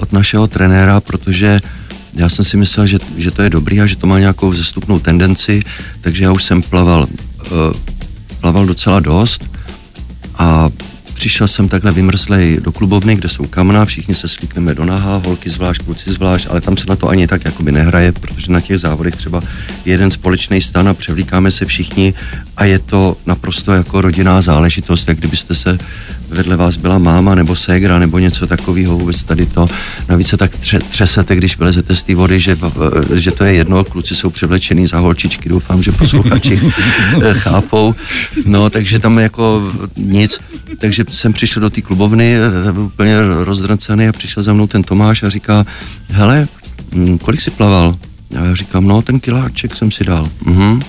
od 0.00 0.12
našeho 0.12 0.46
trenéra, 0.46 1.00
protože 1.00 1.60
já 2.16 2.28
jsem 2.28 2.44
si 2.44 2.56
myslel, 2.56 2.86
že, 2.86 2.98
že 3.16 3.30
to 3.30 3.42
je 3.42 3.50
dobrý 3.50 3.80
a 3.80 3.86
že 3.86 3.96
to 3.96 4.06
má 4.06 4.18
nějakou 4.18 4.48
vzestupnou 4.48 4.98
tendenci, 4.98 5.62
takže 6.00 6.24
já 6.24 6.32
už 6.32 6.44
jsem 6.44 6.62
plaval, 6.62 7.06
uh, 7.50 7.56
plaval 8.40 8.66
docela 8.66 9.00
dost 9.00 9.44
a 10.34 10.70
Přišel 11.18 11.48
jsem 11.48 11.68
takhle 11.68 11.92
vymrzlej 11.92 12.58
do 12.62 12.72
klubovny, 12.72 13.14
kde 13.16 13.28
jsou 13.28 13.46
kamna, 13.46 13.84
všichni 13.84 14.14
se 14.14 14.28
slíkneme 14.28 14.74
do 14.74 14.84
naha, 14.84 15.22
holky 15.24 15.50
zvlášť, 15.50 15.82
kluci 15.82 16.10
zvlášť, 16.12 16.46
ale 16.50 16.60
tam 16.60 16.76
se 16.76 16.84
na 16.88 16.96
to 16.96 17.08
ani 17.08 17.26
tak 17.26 17.44
jakoby 17.44 17.72
nehraje, 17.72 18.12
protože 18.12 18.52
na 18.52 18.60
těch 18.60 18.78
závodech 18.78 19.16
třeba 19.16 19.42
jeden 19.84 20.10
společný 20.10 20.60
stan 20.60 20.88
a 20.88 20.94
převlíkáme 20.94 21.50
se 21.50 21.64
všichni 21.64 22.14
a 22.56 22.64
je 22.64 22.78
to 22.78 23.16
naprosto 23.26 23.72
jako 23.72 24.00
rodinná 24.00 24.40
záležitost, 24.40 25.08
jak 25.08 25.18
kdybyste 25.18 25.54
se 25.54 25.78
vedle 26.30 26.56
vás 26.56 26.76
byla 26.76 26.98
máma 26.98 27.34
nebo 27.34 27.56
ségra 27.56 27.98
nebo 27.98 28.18
něco 28.18 28.46
takového, 28.46 28.98
vůbec 28.98 29.22
tady 29.22 29.46
to. 29.46 29.66
Navíc 30.08 30.28
se 30.28 30.36
tak 30.36 30.50
tře- 30.54 30.82
třesete, 30.88 31.36
když 31.36 31.58
vylezete 31.58 31.96
z 31.96 32.02
té 32.02 32.14
vody, 32.14 32.40
že, 32.40 32.56
že 33.14 33.30
to 33.30 33.44
je 33.44 33.54
jedno, 33.54 33.84
kluci 33.84 34.16
jsou 34.16 34.30
převlečený 34.30 34.86
za 34.86 34.98
holčičky, 34.98 35.48
doufám, 35.48 35.82
že 35.82 35.92
posluchači 35.92 36.60
chápou. 37.32 37.94
No, 38.44 38.70
takže 38.70 38.98
tam 38.98 39.18
jako 39.18 39.72
nic. 39.96 40.40
Takže 40.78 41.04
jsem 41.10 41.32
přišel 41.32 41.60
do 41.60 41.70
té 41.70 41.80
klubovny, 41.80 42.36
úplně 42.76 43.16
rozdrcený 43.44 44.08
a 44.08 44.12
přišel 44.12 44.42
za 44.42 44.52
mnou 44.52 44.66
ten 44.66 44.82
Tomáš 44.82 45.22
a 45.22 45.28
říká, 45.28 45.66
hele, 46.08 46.48
hm, 46.94 47.18
kolik 47.18 47.40
si 47.40 47.50
plaval? 47.50 47.96
A 48.38 48.44
já 48.44 48.54
říkám, 48.54 48.84
no, 48.84 49.02
ten 49.02 49.20
kiláček 49.20 49.76
jsem 49.76 49.90
si 49.90 50.04
dal. 50.04 50.28
Mhm. 50.44 50.82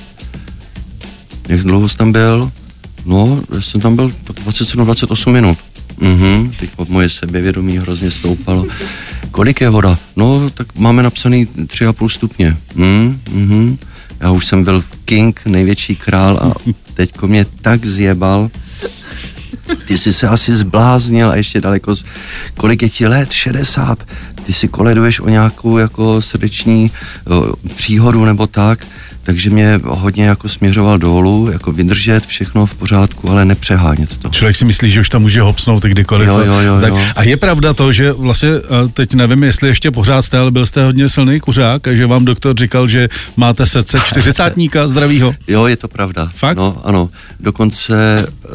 Jak 1.49 1.62
dlouho 1.62 1.89
jsi 1.89 1.97
tam 1.97 2.12
byl? 2.12 2.51
No, 3.05 3.41
já 3.53 3.62
jsem 3.62 3.82
tam 3.82 3.95
byl 3.95 4.12
tak 4.23 4.36
27-28 4.45 5.32
minut. 5.32 5.58
Mhm, 6.01 6.51
teď 6.60 6.69
pod 6.75 6.89
moje 6.89 7.10
sebevědomí 7.10 7.77
hrozně 7.77 8.12
stoupalo. 8.12 8.65
Kolik 9.32 9.62
je 9.62 9.69
voda? 9.69 9.97
No, 10.15 10.49
tak 10.49 10.75
máme 10.75 11.03
napsaný 11.03 11.45
3,5 11.45 12.10
stupně. 12.10 12.58
Mhm, 12.75 13.19
mhm. 13.32 13.77
Já 14.19 14.32
už 14.32 14.45
jsem 14.45 14.63
byl 14.63 14.84
king, 15.05 15.41
největší 15.45 15.95
král 15.95 16.38
a 16.38 16.53
teďko 16.93 17.27
mě 17.27 17.45
tak 17.62 17.86
zjebal. 17.86 18.49
Ty 19.89 19.97
jsi 19.97 20.13
se 20.13 20.28
asi 20.28 20.54
zbláznil 20.54 21.32
a 21.32 21.36
ještě 21.36 21.62
daleko, 21.62 21.95
kolik 22.58 22.82
je 22.82 22.89
ti 22.89 23.08
let? 23.08 23.32
60. 23.32 24.08
ty 24.45 24.54
si 24.54 24.67
koleduješ 24.67 25.19
o 25.19 25.30
nějakou 25.30 25.78
jako 25.78 26.21
srdeční 26.21 26.91
o, 27.28 27.54
příhodu 27.75 28.25
nebo 28.25 28.47
tak, 28.47 28.86
takže 29.30 29.50
mě 29.50 29.80
hodně 29.84 30.26
jako 30.26 30.50
směřoval 30.50 30.98
dolů, 30.98 31.50
jako 31.52 31.72
vydržet 31.72 32.26
všechno 32.26 32.65
v 32.65 32.76
pořádku, 32.76 33.30
ale 33.30 33.46
nepřehánět 33.46 34.18
to. 34.18 34.30
Člověk 34.30 34.56
si 34.56 34.65
myslí, 34.65 34.92
že 34.92 35.00
už 35.00 35.10
tam 35.10 35.22
může 35.22 35.42
hopsnout 35.42 35.84
kdykoliv. 35.84 36.28
Jo, 36.28 36.39
jo, 36.39 36.60
jo, 36.60 36.82
tak, 36.82 36.89
jo. 36.89 37.00
A 37.15 37.24
je 37.24 37.38
pravda 37.38 37.74
to, 37.74 37.94
že 37.94 38.12
vlastně, 38.12 38.50
a 38.50 38.88
teď 38.94 39.13
nevím, 39.13 39.44
jestli 39.44 39.70
ještě 39.70 39.92
pořád 39.92 40.22
jste, 40.22 40.38
ale 40.38 40.52
byl 40.52 40.65
jste 40.65 40.84
hodně 40.84 41.10
silný 41.10 41.39
kuřák, 41.39 41.88
a 41.88 41.96
že 41.96 42.06
vám 42.06 42.26
doktor 42.26 42.58
říkal, 42.58 42.88
že 42.88 43.10
máte 43.38 43.65
srdce 43.65 44.00
čtyřicátníka 44.06 44.88
zdravýho. 44.88 45.36
Jo, 45.48 45.65
je 45.65 45.78
to 45.78 45.88
pravda. 45.88 46.32
Fakt? 46.36 46.58
No, 46.58 46.82
ano. 46.84 47.10
Dokonce, 47.39 48.26
eh, 48.46 48.50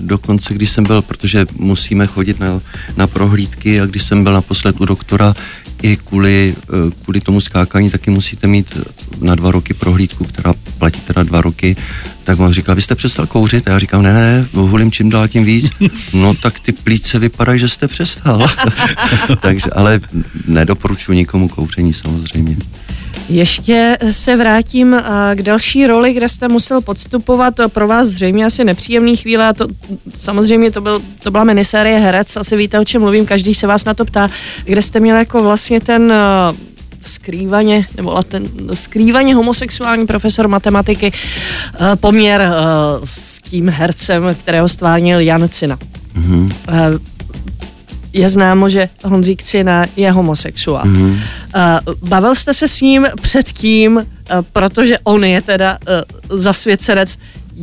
dokonce, 0.00 0.54
když 0.54 0.70
jsem 0.70 0.84
byl, 0.84 1.02
protože 1.02 1.46
musíme 1.56 2.06
chodit 2.06 2.40
na, 2.40 2.60
na 2.96 3.06
prohlídky 3.06 3.80
a 3.80 3.86
když 3.86 4.02
jsem 4.02 4.24
byl 4.24 4.32
naposled 4.32 4.80
u 4.80 4.84
doktora, 4.84 5.34
i 5.82 5.96
kvůli, 5.96 6.54
eh, 6.56 6.90
kvůli 7.02 7.20
tomu 7.20 7.40
skákání 7.40 7.90
taky 7.90 8.10
musíte 8.10 8.46
mít 8.46 8.76
na 9.20 9.34
dva 9.34 9.50
roky 9.50 9.74
prohlídku, 9.74 10.24
která 10.24 10.54
platí 10.78 11.00
teda 11.00 11.22
dva 11.22 11.40
roky, 11.40 11.76
tak 12.28 12.40
on 12.40 12.52
říkal, 12.52 12.74
vy 12.74 12.82
jste 12.82 12.94
přestal 12.94 13.26
kouřit? 13.26 13.68
A 13.68 13.70
já 13.70 13.78
říkám, 13.78 14.02
ne, 14.02 14.12
ne, 14.12 14.46
hulím 14.52 14.92
čím 14.92 15.10
dál 15.10 15.28
tím 15.28 15.44
víc. 15.44 15.70
No 16.12 16.34
tak 16.34 16.60
ty 16.60 16.72
plíce 16.72 17.18
vypadají, 17.18 17.58
že 17.58 17.68
jste 17.68 17.88
přestal. 17.88 18.46
Takže, 19.40 19.70
ale 19.72 20.00
nedoporučuji 20.46 21.16
nikomu 21.16 21.48
kouření 21.48 21.94
samozřejmě. 21.94 22.56
Ještě 23.28 23.98
se 24.10 24.36
vrátím 24.36 25.02
k 25.34 25.42
další 25.42 25.86
roli, 25.86 26.12
kde 26.12 26.28
jste 26.28 26.48
musel 26.48 26.80
podstupovat 26.80 27.54
pro 27.68 27.88
vás 27.88 28.08
zřejmě 28.08 28.46
asi 28.46 28.64
nepříjemný 28.64 29.16
chvíle 29.16 29.48
a 29.48 29.52
to 29.52 29.66
samozřejmě 30.16 30.70
to, 30.70 30.80
byl, 30.80 31.02
to 31.22 31.30
byla 31.30 31.44
minisérie 31.44 31.98
Herec, 31.98 32.36
asi 32.36 32.56
víte, 32.56 32.80
o 32.80 32.84
čem 32.84 33.02
mluvím, 33.02 33.26
každý 33.26 33.54
se 33.54 33.66
vás 33.66 33.84
na 33.84 33.94
to 33.94 34.04
ptá, 34.04 34.30
kde 34.64 34.82
jste 34.82 35.00
měl 35.00 35.16
jako 35.16 35.42
vlastně 35.42 35.80
ten 35.80 36.12
skrývaně, 37.08 37.86
nebo 37.96 38.22
ten 38.22 38.48
skrývaně 38.74 39.34
homosexuální 39.34 40.06
profesor 40.06 40.48
matematiky 40.48 41.12
eh, 41.12 41.96
poměr 41.96 42.50
s 43.04 43.38
tím 43.42 43.68
hercem, 43.68 44.36
kterého 44.40 44.68
stvárnil 44.68 45.20
Jan 45.20 45.48
Cina. 45.48 45.78
Mm-hmm 46.14 46.52
je 48.12 48.28
známo, 48.28 48.68
že 48.68 48.88
Honzík 49.04 49.42
Cina 49.42 49.86
je 49.96 50.10
homosexuál. 50.10 50.84
Mm-hmm. 50.84 51.18
Bavil 52.02 52.34
jste 52.34 52.54
se 52.54 52.68
s 52.68 52.80
ním 52.80 53.06
předtím, 53.22 54.06
protože 54.52 54.98
on 55.04 55.24
je 55.24 55.42
teda 55.42 55.78
zasvěcenec, 56.30 57.18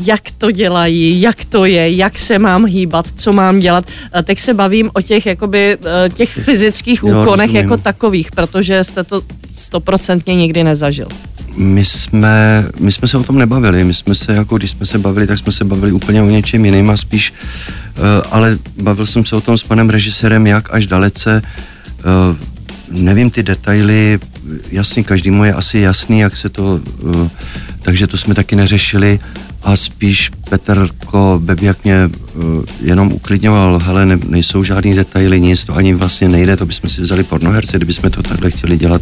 jak 0.06 0.22
to 0.38 0.52
dělají, 0.52 1.22
jak 1.22 1.46
to 1.46 1.66
je, 1.66 1.92
jak 1.92 2.20
se 2.20 2.40
mám 2.40 2.66
hýbat, 2.66 3.08
co 3.16 3.34
mám 3.34 3.60
dělat. 3.60 3.86
Uh, 4.16 4.22
teď 4.22 4.40
se 4.40 4.54
bavím 4.54 4.90
o 4.94 5.02
těch 5.02 5.26
jakoby 5.26 5.78
uh, 5.78 6.14
těch 6.14 6.30
fyzických 6.30 7.04
jo, 7.04 7.22
úkonech 7.22 7.48
rozumím. 7.48 7.56
jako 7.56 7.78
takových, 7.78 8.32
protože 8.32 8.84
jste 8.84 9.04
to 9.04 9.22
stoprocentně 9.52 10.36
nikdy 10.36 10.64
nezažil. 10.64 11.08
My 11.58 11.86
jsme, 11.86 12.68
my 12.80 12.92
jsme 12.92 13.08
se 13.08 13.18
o 13.18 13.24
tom 13.24 13.38
nebavili, 13.38 13.84
my 13.84 13.94
jsme 13.94 14.16
se 14.16 14.34
jako, 14.34 14.58
když 14.58 14.72
jsme 14.72 14.86
se 14.86 15.00
bavili, 15.00 15.28
tak 15.28 15.40
jsme 15.40 15.52
se 15.52 15.64
bavili 15.64 15.92
úplně 15.92 16.22
o 16.22 16.30
něčem 16.30 16.66
jiným 16.66 16.90
a 16.90 16.98
spíš 16.98 17.34
Eh, 17.98 18.22
ale 18.32 18.58
bavil 18.82 19.06
jsem 19.06 19.26
se 19.26 19.36
o 19.36 19.42
tom 19.42 19.58
s 19.58 19.64
panem 19.64 19.90
režisérem, 19.90 20.48
jak 20.48 20.74
až 20.74 20.88
dalece, 20.88 21.42
eh, 21.42 22.04
nevím 22.92 23.30
ty 23.32 23.44
detaily, 23.44 24.20
jasně, 24.72 25.04
každému 25.04 25.44
je 25.44 25.54
asi 25.54 25.80
jasný, 25.80 26.20
jak 26.20 26.38
se 26.38 26.50
to, 26.50 26.80
eh, 27.26 27.30
takže 27.82 28.08
to 28.08 28.18
jsme 28.18 28.34
taky 28.34 28.56
neřešili 28.56 29.20
a 29.64 29.76
spíš 29.76 30.32
Petrko 30.50 31.42
Bebiak 31.44 31.84
mě 31.84 32.10
jenom 32.82 33.12
uklidňoval, 33.12 33.80
hele, 33.80 34.06
ne, 34.06 34.20
nejsou 34.28 34.64
žádný 34.64 34.96
detaily, 34.96 35.42
nic, 35.42 35.64
to 35.64 35.76
ani 35.76 35.94
vlastně 35.94 36.30
nejde, 36.30 36.58
to 36.58 36.66
bychom 36.66 36.90
si 36.90 37.02
vzali 37.02 37.24
pornoherce, 37.24 37.78
kdybychom 37.78 38.12
to 38.12 38.24
takhle 38.24 38.52
chtěli 38.52 38.78
dělat, 38.78 39.02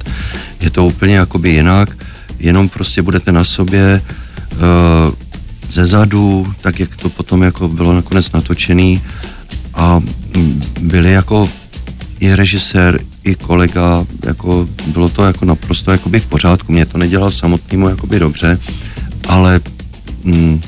je 0.62 0.70
to 0.70 0.86
úplně 0.86 1.16
jakoby 1.16 1.50
jinak, 1.50 1.90
jenom 2.40 2.70
prostě 2.70 3.02
budete 3.02 3.32
na 3.32 3.44
sobě, 3.44 4.02
ze 5.72 5.86
zadu, 5.86 6.54
tak 6.62 6.80
jak 6.80 6.98
to 6.98 7.10
potom 7.10 7.44
jako 7.44 7.68
bylo 7.68 7.94
nakonec 7.94 8.32
natočený 8.32 9.02
a 9.74 10.02
byli 10.82 11.12
jako 11.12 11.50
i 12.20 12.36
režisér, 12.36 13.00
i 13.24 13.36
kolega, 13.36 14.06
jako 14.26 14.68
bylo 14.88 15.10
to 15.10 15.26
jako 15.26 15.46
naprosto 15.46 15.92
jakoby 15.92 16.20
v 16.20 16.26
pořádku, 16.26 16.72
mě 16.72 16.86
to 16.86 16.98
nedělal 16.98 17.32
samotnému 17.32 17.90
jakoby 17.90 18.20
dobře, 18.20 18.60
ale 19.28 19.62
mm, 20.24 20.62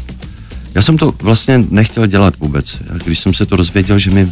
já 0.76 0.82
jsem 0.82 0.98
to 0.98 1.14
vlastně 1.22 1.64
nechtěl 1.70 2.08
dělat 2.08 2.34
vůbec. 2.40 2.78
Když 3.06 3.20
jsem 3.20 3.34
se 3.34 3.46
to 3.46 3.56
dozvěděl, 3.56 4.00
že 4.00 4.12
mi 4.12 4.32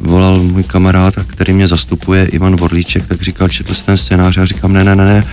volal 0.00 0.42
můj 0.42 0.62
kamarád, 0.62 1.14
který 1.26 1.52
mě 1.52 1.68
zastupuje, 1.68 2.26
Ivan 2.26 2.56
Vorlíček, 2.56 3.06
tak 3.06 3.22
říkal, 3.22 3.48
četl 3.48 3.74
jsi 3.74 3.84
ten 3.84 3.96
scénář? 3.96 4.38
A 4.38 4.46
říkám, 4.46 4.72
ne, 4.72 4.84
ne, 4.84 4.96
ne, 4.96 5.04
ne, 5.04 5.24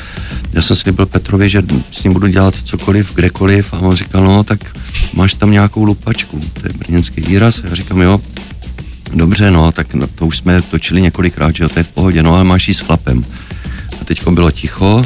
já 0.53 0.61
jsem 0.61 0.75
slíbil 0.75 1.05
Petrovi, 1.05 1.49
že 1.49 1.63
s 1.91 2.03
ním 2.03 2.13
budu 2.13 2.27
dělat 2.27 2.55
cokoliv, 2.63 3.15
kdekoliv 3.15 3.73
a 3.73 3.79
on 3.79 3.95
říkal, 3.95 4.23
no 4.23 4.43
tak 4.43 4.59
máš 5.13 5.33
tam 5.33 5.51
nějakou 5.51 5.83
lupačku, 5.83 6.39
to 6.53 6.61
je 6.63 6.73
brněnský 6.77 7.21
výraz, 7.21 7.61
já 7.63 7.75
říkám, 7.75 8.01
jo, 8.01 8.21
dobře, 9.15 9.51
no, 9.51 9.71
tak 9.71 9.93
no, 9.93 10.07
to 10.07 10.25
už 10.25 10.37
jsme 10.37 10.61
točili 10.61 11.01
několikrát, 11.01 11.55
že 11.55 11.63
jo, 11.63 11.69
to 11.69 11.79
je 11.79 11.83
v 11.83 11.89
pohodě, 11.89 12.23
no 12.23 12.33
ale 12.33 12.43
máš 12.43 12.67
jí 12.67 12.73
s 12.73 12.79
chlapem. 12.79 13.25
A 14.01 14.05
teď 14.05 14.27
bylo 14.27 14.51
ticho 14.51 15.05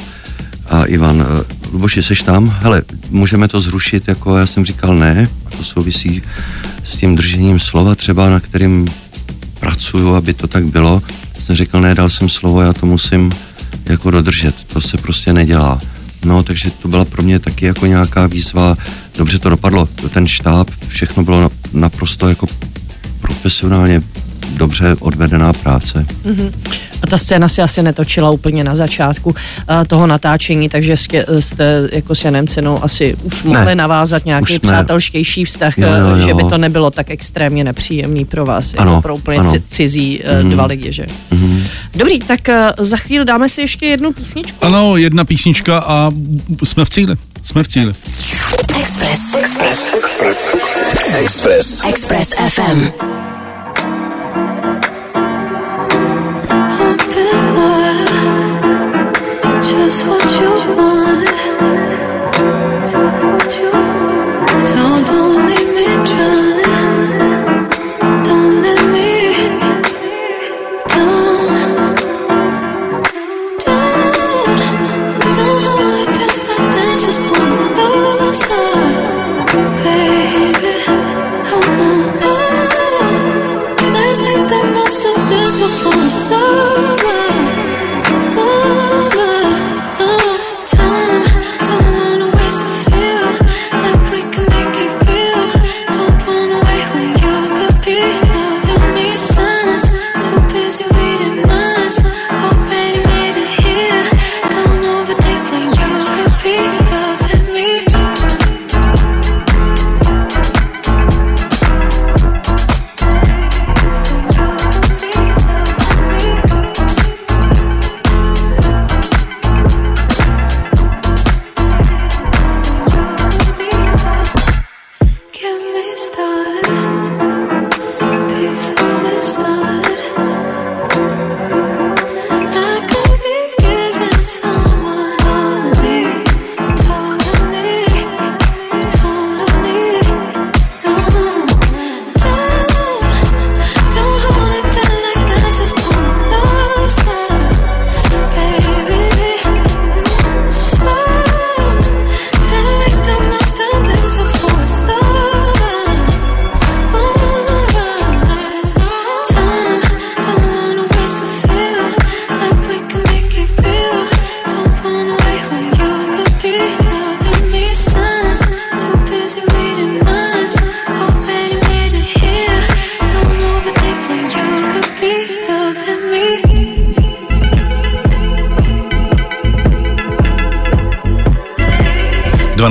a 0.70 0.86
Ivan, 0.86 1.22
eh, 1.22 1.44
Luboši, 1.72 2.04
seš 2.04 2.24
tam? 2.24 2.58
Hele, 2.62 2.82
můžeme 3.10 3.48
to 3.48 3.60
zrušit, 3.60 4.08
jako 4.08 4.38
já 4.38 4.46
jsem 4.46 4.66
říkal 4.66 4.96
ne, 4.96 5.30
a 5.46 5.50
to 5.50 5.64
souvisí 5.64 6.22
s 6.84 6.98
tím 6.98 7.16
držením 7.16 7.60
slova 7.60 7.96
třeba, 7.96 8.30
na 8.30 8.40
kterým 8.40 8.88
pracuju, 9.60 10.14
aby 10.14 10.34
to 10.34 10.48
tak 10.48 10.66
bylo. 10.66 11.02
Jsem 11.40 11.56
řekl, 11.56 11.80
ne, 11.82 11.96
dal 11.96 12.10
jsem 12.10 12.30
slovo, 12.30 12.62
já 12.62 12.74
to 12.74 12.86
musím 12.86 13.32
jako 13.90 14.12
dodržet, 14.12 14.56
to 14.64 14.82
se 14.82 14.98
prostě 14.98 15.34
nedělá. 15.34 15.80
No, 16.26 16.44
takže 16.44 16.72
to 16.72 16.88
byla 16.88 17.06
pro 17.06 17.24
mě 17.24 17.40
taky 17.40 17.66
jako 17.66 17.86
nějaká 17.86 18.28
výzva, 18.28 18.78
dobře 19.18 19.40
to 19.40 19.50
dopadlo, 19.50 19.86
ten 19.86 20.28
štáb, 20.28 20.70
všechno 20.88 21.24
bylo 21.24 21.52
naprosto 21.74 22.30
jako 22.30 22.48
profesionálně 23.50 24.02
dobře 24.58 24.96
odvedená 25.00 25.54
práce. 25.54 26.06
Mm-hmm. 26.26 26.52
A 27.04 27.08
ta 27.08 27.18
scéna 27.18 27.48
se 27.48 27.62
asi 27.62 27.84
netočila 27.84 28.30
úplně 28.30 28.64
na 28.64 28.76
začátku 28.76 29.30
uh, 29.30 29.36
toho 29.88 30.08
natáčení, 30.08 30.70
takže 30.70 30.98
jste, 30.98 31.26
jste 31.40 31.90
jako 31.92 32.16
s 32.16 32.26
Janem 32.26 32.48
Cenou 32.48 32.84
asi 32.84 33.16
už 33.24 33.44
mohli 33.44 33.66
ne, 33.66 33.76
navázat 33.76 34.26
nějaký 34.26 34.60
přátelštější 34.60 35.46
vztah, 35.46 35.78
jo, 35.78 35.88
jo, 35.88 36.16
jo. 36.16 36.20
že 36.20 36.34
by 36.34 36.44
to 36.44 36.58
nebylo 36.58 36.92
tak 36.92 37.10
extrémně 37.10 37.64
nepříjemný 37.64 38.26
pro 38.26 38.46
vás, 38.46 38.74
ano, 38.78 38.92
jako 38.92 39.02
pro 39.02 39.16
úplně 39.16 39.40
ano. 39.40 39.54
cizí 39.68 40.20
uh, 40.20 40.30
mm-hmm. 40.30 40.50
dva 40.50 40.66
lidi, 40.66 40.94
že? 40.94 41.06
Mm-hmm. 41.32 41.64
Dobrý, 41.96 42.20
tak 42.20 42.40
uh, 42.50 42.86
za 42.86 42.98
chvíli 42.98 43.26
dáme 43.26 43.50
si 43.50 43.62
ještě 43.62 43.86
jednu 43.86 44.14
písničku. 44.14 44.58
Ano, 44.66 44.98
jedna 44.98 45.26
písnička 45.26 45.80
a 45.80 46.12
jsme 46.64 46.86
v 46.86 46.90
cíli. 46.90 47.16
Jsme 47.44 47.64
v 47.64 47.68
cíli. 47.68 47.94
Express. 48.82 49.36
Express. 49.36 49.94
Express. 49.94 50.46
Express. 51.16 51.86
Express 51.86 52.34
FM. 52.54 52.90
stars. 86.30 86.59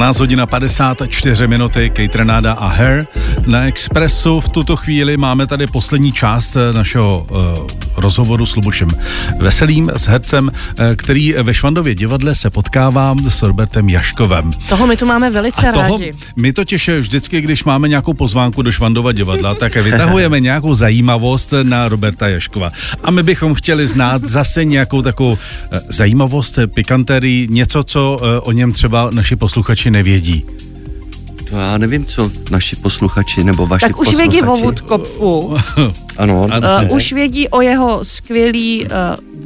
12 0.09 0.21
hodin 0.21 0.41
a 0.41 0.47
54 0.47 1.47
minuty, 1.47 1.91
Kate 1.91 2.19
Renada 2.19 2.53
a 2.53 2.69
Her. 2.69 3.07
Na 3.47 3.67
Expressu 3.67 4.41
v 4.41 4.49
tuto 4.49 4.77
chvíli 4.77 5.17
máme 5.17 5.47
tady 5.47 5.67
poslední 5.67 6.13
část 6.13 6.57
eh, 6.57 6.73
našeho 6.73 7.27
uh, 7.31 7.78
rozhovoru 8.01 8.47
s 8.47 8.57
Lubošem 8.57 8.91
Veselým, 9.39 9.91
s 9.97 10.07
hercem, 10.07 10.45
uh, 10.47 10.95
který 10.97 11.35
ve 11.43 11.55
Švandově 11.55 11.95
divadle 11.95 12.35
se 12.35 12.51
potkává 12.51 13.15
s 13.29 13.43
Robertem 13.43 13.89
Jaškovem. 13.89 14.51
Toho 14.69 14.87
my 14.87 14.97
tu 14.97 15.07
máme 15.07 15.31
velice 15.31 15.69
a 15.69 15.73
toho, 15.73 15.99
rádi. 15.99 16.13
My 16.37 16.53
totiž 16.53 16.89
vždycky, 16.89 17.41
když 17.41 17.65
máme 17.65 17.89
nějakou 17.89 18.15
pozvánku 18.15 18.63
do 18.63 18.73
Švandova 18.73 19.13
divadla, 19.13 19.55
tak 19.55 19.77
vytahujeme 19.77 20.41
nějakou 20.49 20.75
zajímavost 20.75 21.55
na 21.63 21.89
Roberta 21.89 22.29
Jaškova. 22.29 22.71
A 23.05 23.11
my 23.11 23.23
bychom 23.23 23.55
chtěli 23.55 23.89
znát 23.89 24.25
zase 24.25 24.65
nějakou 24.65 25.03
takovou 25.03 25.33
uh, 25.33 25.39
zajímavost, 25.89 26.59
pikanterii, 26.75 27.49
něco, 27.51 27.83
co 27.83 28.21
o 28.43 28.53
něm 28.53 28.73
třeba 28.73 29.11
naši 29.11 29.37
posluchači 29.37 29.91
nevědí. 29.91 30.45
To 31.51 31.57
já 31.57 31.79
nevím, 31.79 32.07
co 32.07 32.31
naši 32.51 32.77
posluchači 32.77 33.45
nebo 33.45 33.67
vaši 33.67 33.87
Tak 33.87 33.99
už 34.01 34.07
posluchači. 34.07 34.31
vědí 34.31 34.43
o 34.43 34.57
Woodkopfu. 34.57 35.57
Ano, 36.19 36.47
Uh, 36.89 36.93
už 36.97 37.13
vědí 37.13 37.49
o 37.49 37.61
jeho 37.61 38.05
skvělý 38.05 38.85
uh, 38.87 38.91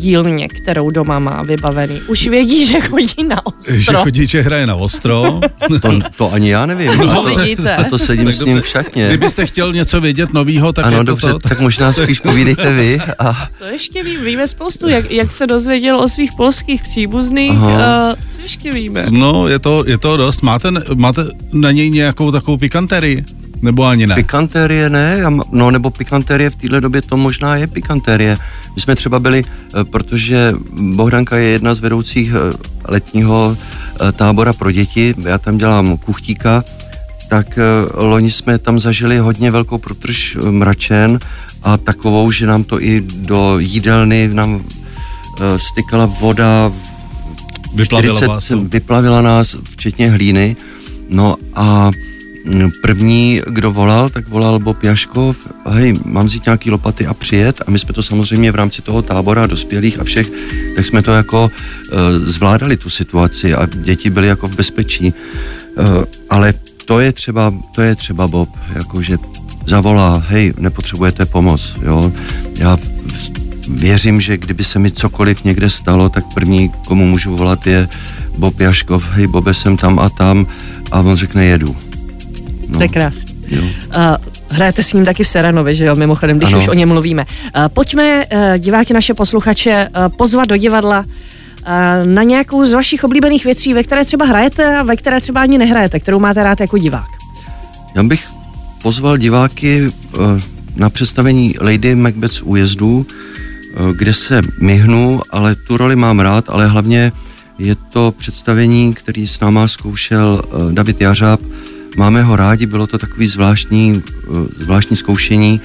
dílně, 0.03 0.49
kterou 0.49 0.91
doma 0.91 1.19
má 1.19 1.43
vybavený. 1.43 2.01
Už 2.09 2.29
vědí, 2.29 2.67
že 2.67 2.81
chodí 2.81 3.25
na 3.29 3.43
Že 3.69 3.79
ostro. 3.79 4.03
chodí, 4.03 4.27
že 4.27 4.41
hraje 4.43 4.67
na 4.67 4.75
ostro. 4.75 5.41
to, 5.83 5.99
to 6.17 6.33
ani 6.33 6.51
já 6.51 6.67
nevím. 6.67 6.91
No, 6.99 7.11
a 7.11 7.15
to, 7.15 7.25
vidíte. 7.37 7.77
a 7.77 7.85
to 7.85 7.99
sedím 7.99 8.25
Tak 8.27 8.35
s 8.35 8.45
ním 8.45 8.55
dobře. 8.55 8.69
v 8.69 8.71
šatně. 8.71 9.09
Kdybyste 9.09 9.47
chtěl 9.47 9.73
něco 9.73 10.01
vědět 10.01 10.33
novýho, 10.33 10.73
tak 10.73 10.85
Ano, 10.87 10.97
je 10.97 11.05
to 11.05 11.11
dobře, 11.13 11.33
to. 11.33 11.39
tak 11.39 11.61
možná 11.61 11.93
spíš 11.93 12.21
povídejte 12.29 12.75
vy. 12.75 12.99
A 13.19 13.49
Co 13.59 13.65
ještě 13.65 14.03
víme? 14.03 14.25
Víme 14.25 14.47
spoustu, 14.47 14.89
jak, 14.89 15.11
jak 15.11 15.33
se 15.33 15.47
dozvěděl 15.47 15.97
o 16.01 16.09
svých 16.09 16.31
polských 16.37 16.83
příbuzných. 16.83 17.53
Uh, 17.53 17.67
Aha. 17.73 18.17
co 18.37 18.41
ještě 18.41 18.73
víme? 18.73 19.07
No, 19.11 19.49
je 19.49 19.59
to, 19.59 19.85
je 19.87 19.99
to 19.99 20.17
dost. 20.17 20.43
Máte, 20.43 20.69
máte 20.95 21.23
na 21.53 21.71
něj 21.73 21.91
nějakou 21.91 22.31
takovou 22.33 22.57
pikanterii? 22.57 23.25
Nebo 23.63 23.85
ani 23.85 24.07
ne? 24.07 24.15
pikantérie 24.15 24.91
ne, 24.91 25.23
no 25.53 25.71
nebo 25.71 25.91
pikantérie 25.91 26.51
v 26.51 26.57
téhle 26.57 26.81
době 26.81 27.03
to 27.03 27.17
možná 27.17 27.57
je 27.57 27.67
pikantérie. 27.67 28.39
My 28.75 28.81
jsme 28.81 28.95
třeba 28.95 29.21
byli, 29.21 29.45
eh, 29.45 29.85
protože 29.85 30.55
Bohdanka 30.73 31.37
je 31.37 31.49
jedna 31.49 31.75
z 31.75 31.81
vedoucích 31.81 32.33
eh, 32.35 32.57
letního 32.89 33.57
eh, 33.57 34.13
tábora 34.13 34.53
pro 34.53 34.73
děti, 34.73 35.15
já 35.25 35.39
tam 35.39 35.59
dělám 35.59 35.97
kuchtíka, 35.97 36.65
tak 37.29 37.59
loni 37.95 38.31
jsme 38.31 38.59
tam 38.59 38.79
zažili 38.79 39.19
hodně 39.19 39.51
velkou 39.51 39.79
protrž 39.79 40.37
mračen 40.51 41.19
a 41.63 41.77
takovou, 41.77 42.31
že 42.31 42.47
nám 42.47 42.65
to 42.65 42.83
i 42.83 43.01
do 43.01 43.59
jídelny 43.59 44.31
nám 44.33 44.65
stykala 45.57 46.07
voda 46.07 46.69
v 46.69 46.93
Vyplavila 47.75 48.15
40 48.15 48.27
vás 48.27 48.53
vyplavila 48.69 49.23
nás, 49.23 49.57
včetně 49.65 50.11
hlíny. 50.11 50.57
No 51.09 51.37
a 51.55 51.91
první, 52.83 53.41
kdo 53.47 53.73
volal, 53.73 54.11
tak 54.11 54.29
volal 54.29 54.59
Bob 54.59 54.83
Jaškov, 54.83 55.37
hej, 55.71 55.99
mám 56.05 56.27
vzít 56.27 56.47
nějaký 56.47 56.71
lopaty 56.71 57.07
a 57.07 57.15
přijet 57.15 57.63
a 57.67 57.71
my 57.71 57.79
jsme 57.79 57.95
to 57.95 58.03
samozřejmě 58.03 58.53
v 58.53 58.55
rámci 58.55 58.83
toho 58.83 59.03
tábora 59.03 59.47
dospělých 59.47 60.01
a 60.01 60.05
všech, 60.05 60.31
tak 60.77 60.87
jsme 60.87 61.03
to 61.03 61.13
jako 61.13 61.45
uh, 61.45 61.99
zvládali 62.23 62.77
tu 62.77 62.91
situaci 62.91 63.55
a 63.55 63.67
děti 63.67 64.11
byly 64.11 64.29
jako 64.29 64.49
v 64.49 64.57
bezpečí. 64.57 65.15
Uh, 65.79 66.05
ale 66.31 66.55
to 66.85 67.01
je 67.01 67.13
třeba, 67.13 67.55
to 67.75 67.83
je 67.83 67.95
třeba 67.95 68.29
Bob, 68.29 68.49
jakože 68.75 69.19
zavolá, 69.67 70.23
hej, 70.27 70.53
nepotřebujete 70.59 71.27
pomoc, 71.27 71.77
jo. 71.83 72.13
Já 72.59 72.79
věřím, 73.69 74.21
že 74.21 74.37
kdyby 74.39 74.65
se 74.65 74.79
mi 74.79 74.91
cokoliv 74.91 75.45
někde 75.45 75.71
stalo, 75.71 76.09
tak 76.09 76.25
první, 76.35 76.69
komu 76.87 77.07
můžu 77.07 77.37
volat, 77.37 77.67
je 77.67 77.89
Bob 78.39 78.61
Jaškov, 78.61 79.09
hej, 79.11 79.27
Bobe, 79.27 79.55
jsem 79.55 79.77
tam 79.77 79.99
a 79.99 80.09
tam 80.09 80.47
a 80.93 81.01
on 81.01 81.17
řekne, 81.17 81.45
jedu. 81.45 81.77
No, 82.73 82.79
To 82.79 82.83
je 82.83 82.89
krásný. 82.89 83.35
jo. 83.49 83.63
Uh, 83.63 84.17
hrajete 84.49 84.83
s 84.83 84.93
ním 84.93 85.05
taky 85.05 85.25
v 85.25 85.29
Seranovi, 85.29 85.75
že 85.75 85.85
jo, 85.85 85.95
mimochodem, 85.97 86.37
když 86.39 86.53
Ano. 86.53 86.59
už 86.63 86.69
o 86.69 86.75
něm 86.75 86.89
mluvíme. 86.89 87.27
Uh, 87.57 87.69
pojďme 87.69 88.25
uh, 88.27 88.39
diváky 88.59 88.95
naše 88.95 89.15
posluchače 89.15 89.89
uh, 89.89 90.09
pozvat 90.17 90.49
do 90.49 90.57
divadla 90.57 91.05
na 92.05 92.23
nějakou 92.23 92.67
z 92.67 92.73
vašich 92.73 93.05
oblíbených 93.05 93.45
věcí, 93.45 93.75
ve 93.75 93.83
které 93.83 94.05
třeba 94.05 94.27
hrajete 94.27 94.79
a 94.79 94.83
ve 94.83 94.97
které 94.97 95.21
třeba 95.21 95.41
ani 95.41 95.59
nehrajete, 95.59 96.01
kterou 96.01 96.19
máte 96.21 96.43
rád 96.43 96.61
jako 96.61 96.79
divák. 96.79 97.07
Já 97.95 98.03
bych 98.03 98.27
pozval 98.83 99.17
diváky 99.19 99.83
eh, 100.15 100.19
na 100.77 100.91
představení 100.91 101.55
Lady 101.61 101.95
Macbeth 101.95 102.33
z 102.35 102.43
újezdu, 102.43 103.07
eh, 103.07 103.93
kde 103.97 104.13
se 104.15 104.43
myhnu, 104.61 105.21
ale 105.31 105.55
tu 105.55 105.77
roli 105.77 105.97
mám 105.97 106.21
rád, 106.21 106.45
ale 106.51 106.67
hlavně 106.67 107.13
je 107.59 107.75
to 107.75 108.15
představení, 108.19 108.95
který 108.95 109.27
s 109.27 109.41
náma 109.41 109.69
zkoušel 109.69 110.43
eh, 110.45 110.73
David 110.73 111.01
Jařáb. 111.01 111.41
Máme 111.97 112.23
ho 112.23 112.37
rádi, 112.37 112.67
bylo 112.67 112.87
to 112.87 112.99
takový 112.99 113.29
zvláštní, 113.29 114.03
eh, 114.03 114.65
zvláštní 114.65 114.97
zkoušení 114.97 115.61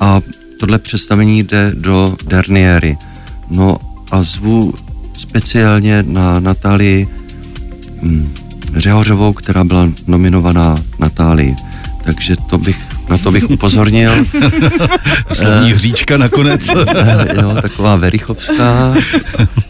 a 0.00 0.20
tohle 0.60 0.78
představení 0.78 1.42
jde 1.42 1.72
do 1.74 2.16
Derniery. 2.26 2.96
No 3.50 3.78
a 4.10 4.22
zvu 4.22 4.74
speciálně 5.18 6.02
na 6.02 6.40
Natálii 6.40 7.08
mm, 8.02 8.34
Řehořovou, 8.76 9.32
která 9.32 9.64
byla 9.64 9.88
nominovaná 10.06 10.78
Natálii. 10.98 11.56
Takže 12.04 12.36
to 12.36 12.58
bych, 12.58 12.78
na 13.08 13.18
to 13.18 13.32
bych 13.32 13.50
upozornil. 13.50 14.24
Slovní 15.32 15.72
hříčka 15.72 16.16
nakonec. 16.16 16.68
Eh, 16.68 17.34
jo, 17.42 17.56
taková 17.62 17.96
Verichovská. 17.96 18.94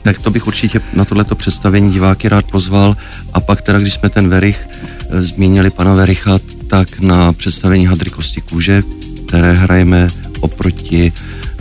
Tak 0.03 0.19
to 0.19 0.31
bych 0.31 0.47
určitě 0.47 0.81
na 0.93 1.05
tohleto 1.05 1.35
představení 1.35 1.93
diváky 1.93 2.29
rád 2.29 2.45
pozval. 2.51 2.97
A 3.33 3.41
pak 3.41 3.63
teda, 3.63 3.79
když 3.79 3.95
jsme 3.95 4.09
ten 4.09 4.29
Verich 4.29 4.67
zmínili 5.11 5.71
pana 5.71 5.95
Vericha, 5.95 6.39
tak 6.67 7.01
na 7.01 7.33
představení 7.33 7.87
Hadry 7.87 8.11
Kosti 8.11 8.41
kůže, 8.41 8.83
které 9.29 9.53
hrajeme 9.53 10.09
oproti 10.41 11.13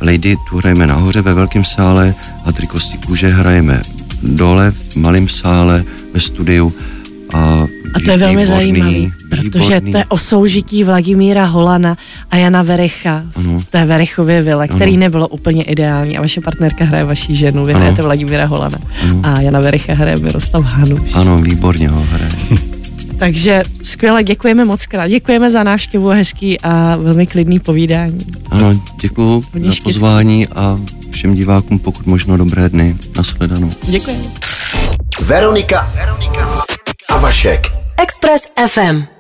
Lady, 0.02 0.36
tu 0.50 0.58
hrajeme 0.58 0.88
nahoře 0.88 1.22
ve 1.22 1.34
velkém 1.34 1.66
sále, 1.66 2.14
Hadry 2.46 2.68
Kosti 2.68 2.98
kůže 2.98 3.28
hrajeme 3.28 3.82
dole 4.24 4.72
v 4.72 4.96
malém 4.96 5.28
sále 5.30 5.84
ve 6.14 6.20
studiu. 6.20 6.74
A, 7.34 7.68
A 7.94 8.00
to 8.06 8.12
je 8.12 8.18
velmi 8.18 8.42
výborný, 8.42 8.46
zajímavý, 8.46 9.12
protože 9.30 9.42
výborný. 9.62 9.92
to 9.92 9.98
je 9.98 10.06
o 10.06 10.18
soužití 10.18 10.84
Vladimíra 10.84 11.46
Holana 11.46 11.98
a 12.32 12.38
Jana 12.38 12.62
Verecha 12.62 13.24
Ano. 13.36 13.60
v 13.60 13.66
té 13.66 13.86
Verechově 13.86 14.42
vile, 14.42 14.68
který 14.68 14.92
Ano. 14.92 15.00
nebylo 15.00 15.28
úplně 15.28 15.64
ideální 15.64 16.18
a 16.18 16.22
vaše 16.22 16.42
partnerka 16.42 16.86
hraje 16.86 17.04
vaší 17.04 17.36
ženu, 17.36 17.66
vy 17.66 17.74
Ano. 17.74 17.80
hrajete 17.80 18.02
Vladimíra 18.02 18.46
Holana 18.46 18.78
a 19.24 19.42
Jana 19.42 19.60
Verecha 19.60 19.94
hraje 19.94 20.18
Miroslav 20.18 20.64
Hanuš. 20.64 21.00
Ano, 21.14 21.38
výborně 21.38 21.90
ho 21.90 22.06
hraje. 22.12 22.32
Takže 23.20 23.64
skvěle, 23.84 24.24
děkujeme 24.24 24.66
moc 24.66 24.86
krát. 24.86 25.08
Děkujeme 25.08 25.50
za 25.50 25.64
návštěvu 25.64 26.12
a 26.12 26.14
hezký 26.14 26.62
a 26.62 26.96
velmi 26.96 27.28
klidný 27.28 27.60
povídání. 27.60 28.18
Ano, 28.52 28.82
děkuji 29.02 29.44
za 29.56 29.74
pozvání 29.84 30.48
a 30.48 30.80
všem 31.12 31.36
divákům 31.36 31.80
pokud 31.80 32.06
možno 32.06 32.38
dobré 32.38 32.70
dny. 32.70 32.96
Nashledanou. 33.18 33.72
Děkujeme. 33.88 34.24
Veronika 35.22 35.92
a 37.10 37.18
Vašek. 37.18 37.68
Express 37.98 38.48
FM. 38.68 39.15